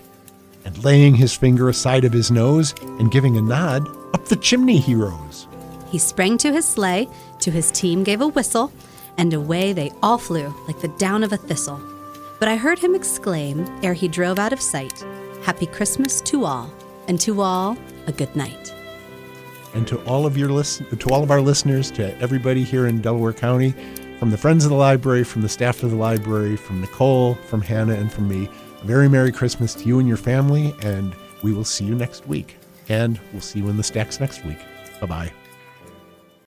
And 0.64 0.84
laying 0.84 1.16
his 1.16 1.34
finger 1.34 1.68
aside 1.68 2.04
of 2.04 2.12
his 2.12 2.30
nose, 2.30 2.76
and 2.80 3.10
giving 3.10 3.36
a 3.36 3.42
nod, 3.42 3.88
up 4.14 4.24
the 4.26 4.36
chimney 4.36 4.78
he 4.78 4.94
rose. 4.94 5.48
He 5.88 5.98
sprang 5.98 6.38
to 6.38 6.52
his 6.52 6.68
sleigh, 6.68 7.08
to 7.40 7.50
his 7.50 7.72
team 7.72 8.04
gave 8.04 8.20
a 8.20 8.28
whistle, 8.28 8.72
and 9.18 9.34
away 9.34 9.72
they 9.72 9.90
all 10.00 10.18
flew 10.18 10.54
like 10.68 10.80
the 10.80 10.94
down 10.96 11.24
of 11.24 11.32
a 11.32 11.36
thistle. 11.36 11.80
But 12.38 12.48
I 12.48 12.54
heard 12.54 12.78
him 12.78 12.94
exclaim, 12.94 13.66
ere 13.82 13.94
he 13.94 14.06
drove 14.06 14.38
out 14.38 14.52
of 14.52 14.60
sight, 14.60 15.04
Happy 15.42 15.66
Christmas 15.66 16.20
to 16.20 16.44
all, 16.44 16.72
and 17.08 17.18
to 17.22 17.40
all 17.40 17.76
a 18.06 18.12
good 18.12 18.36
night. 18.36 18.72
And 19.74 19.86
to 19.88 20.02
all 20.04 20.26
of 20.26 20.36
your 20.36 20.48
listen, 20.48 20.86
to 20.96 21.08
all 21.10 21.22
of 21.22 21.30
our 21.30 21.40
listeners, 21.40 21.90
to 21.92 22.16
everybody 22.18 22.64
here 22.64 22.86
in 22.86 23.00
Delaware 23.00 23.32
County, 23.32 23.74
from 24.18 24.30
the 24.30 24.36
friends 24.36 24.64
of 24.64 24.70
the 24.70 24.76
library, 24.76 25.24
from 25.24 25.42
the 25.42 25.48
staff 25.48 25.82
of 25.82 25.90
the 25.90 25.96
library, 25.96 26.56
from 26.56 26.80
Nicole, 26.80 27.34
from 27.34 27.62
Hannah, 27.62 27.94
and 27.94 28.12
from 28.12 28.28
me, 28.28 28.48
a 28.82 28.84
very 28.84 29.08
Merry 29.08 29.32
Christmas 29.32 29.74
to 29.74 29.84
you 29.84 29.98
and 29.98 30.08
your 30.08 30.16
family, 30.16 30.74
and 30.82 31.14
we 31.42 31.52
will 31.52 31.64
see 31.64 31.84
you 31.84 31.94
next 31.94 32.26
week. 32.26 32.56
And 32.88 33.20
we'll 33.32 33.40
see 33.40 33.60
you 33.60 33.68
in 33.68 33.76
the 33.76 33.84
stacks 33.84 34.20
next 34.20 34.44
week. 34.44 34.58
Bye 35.00 35.06
bye. 35.06 35.39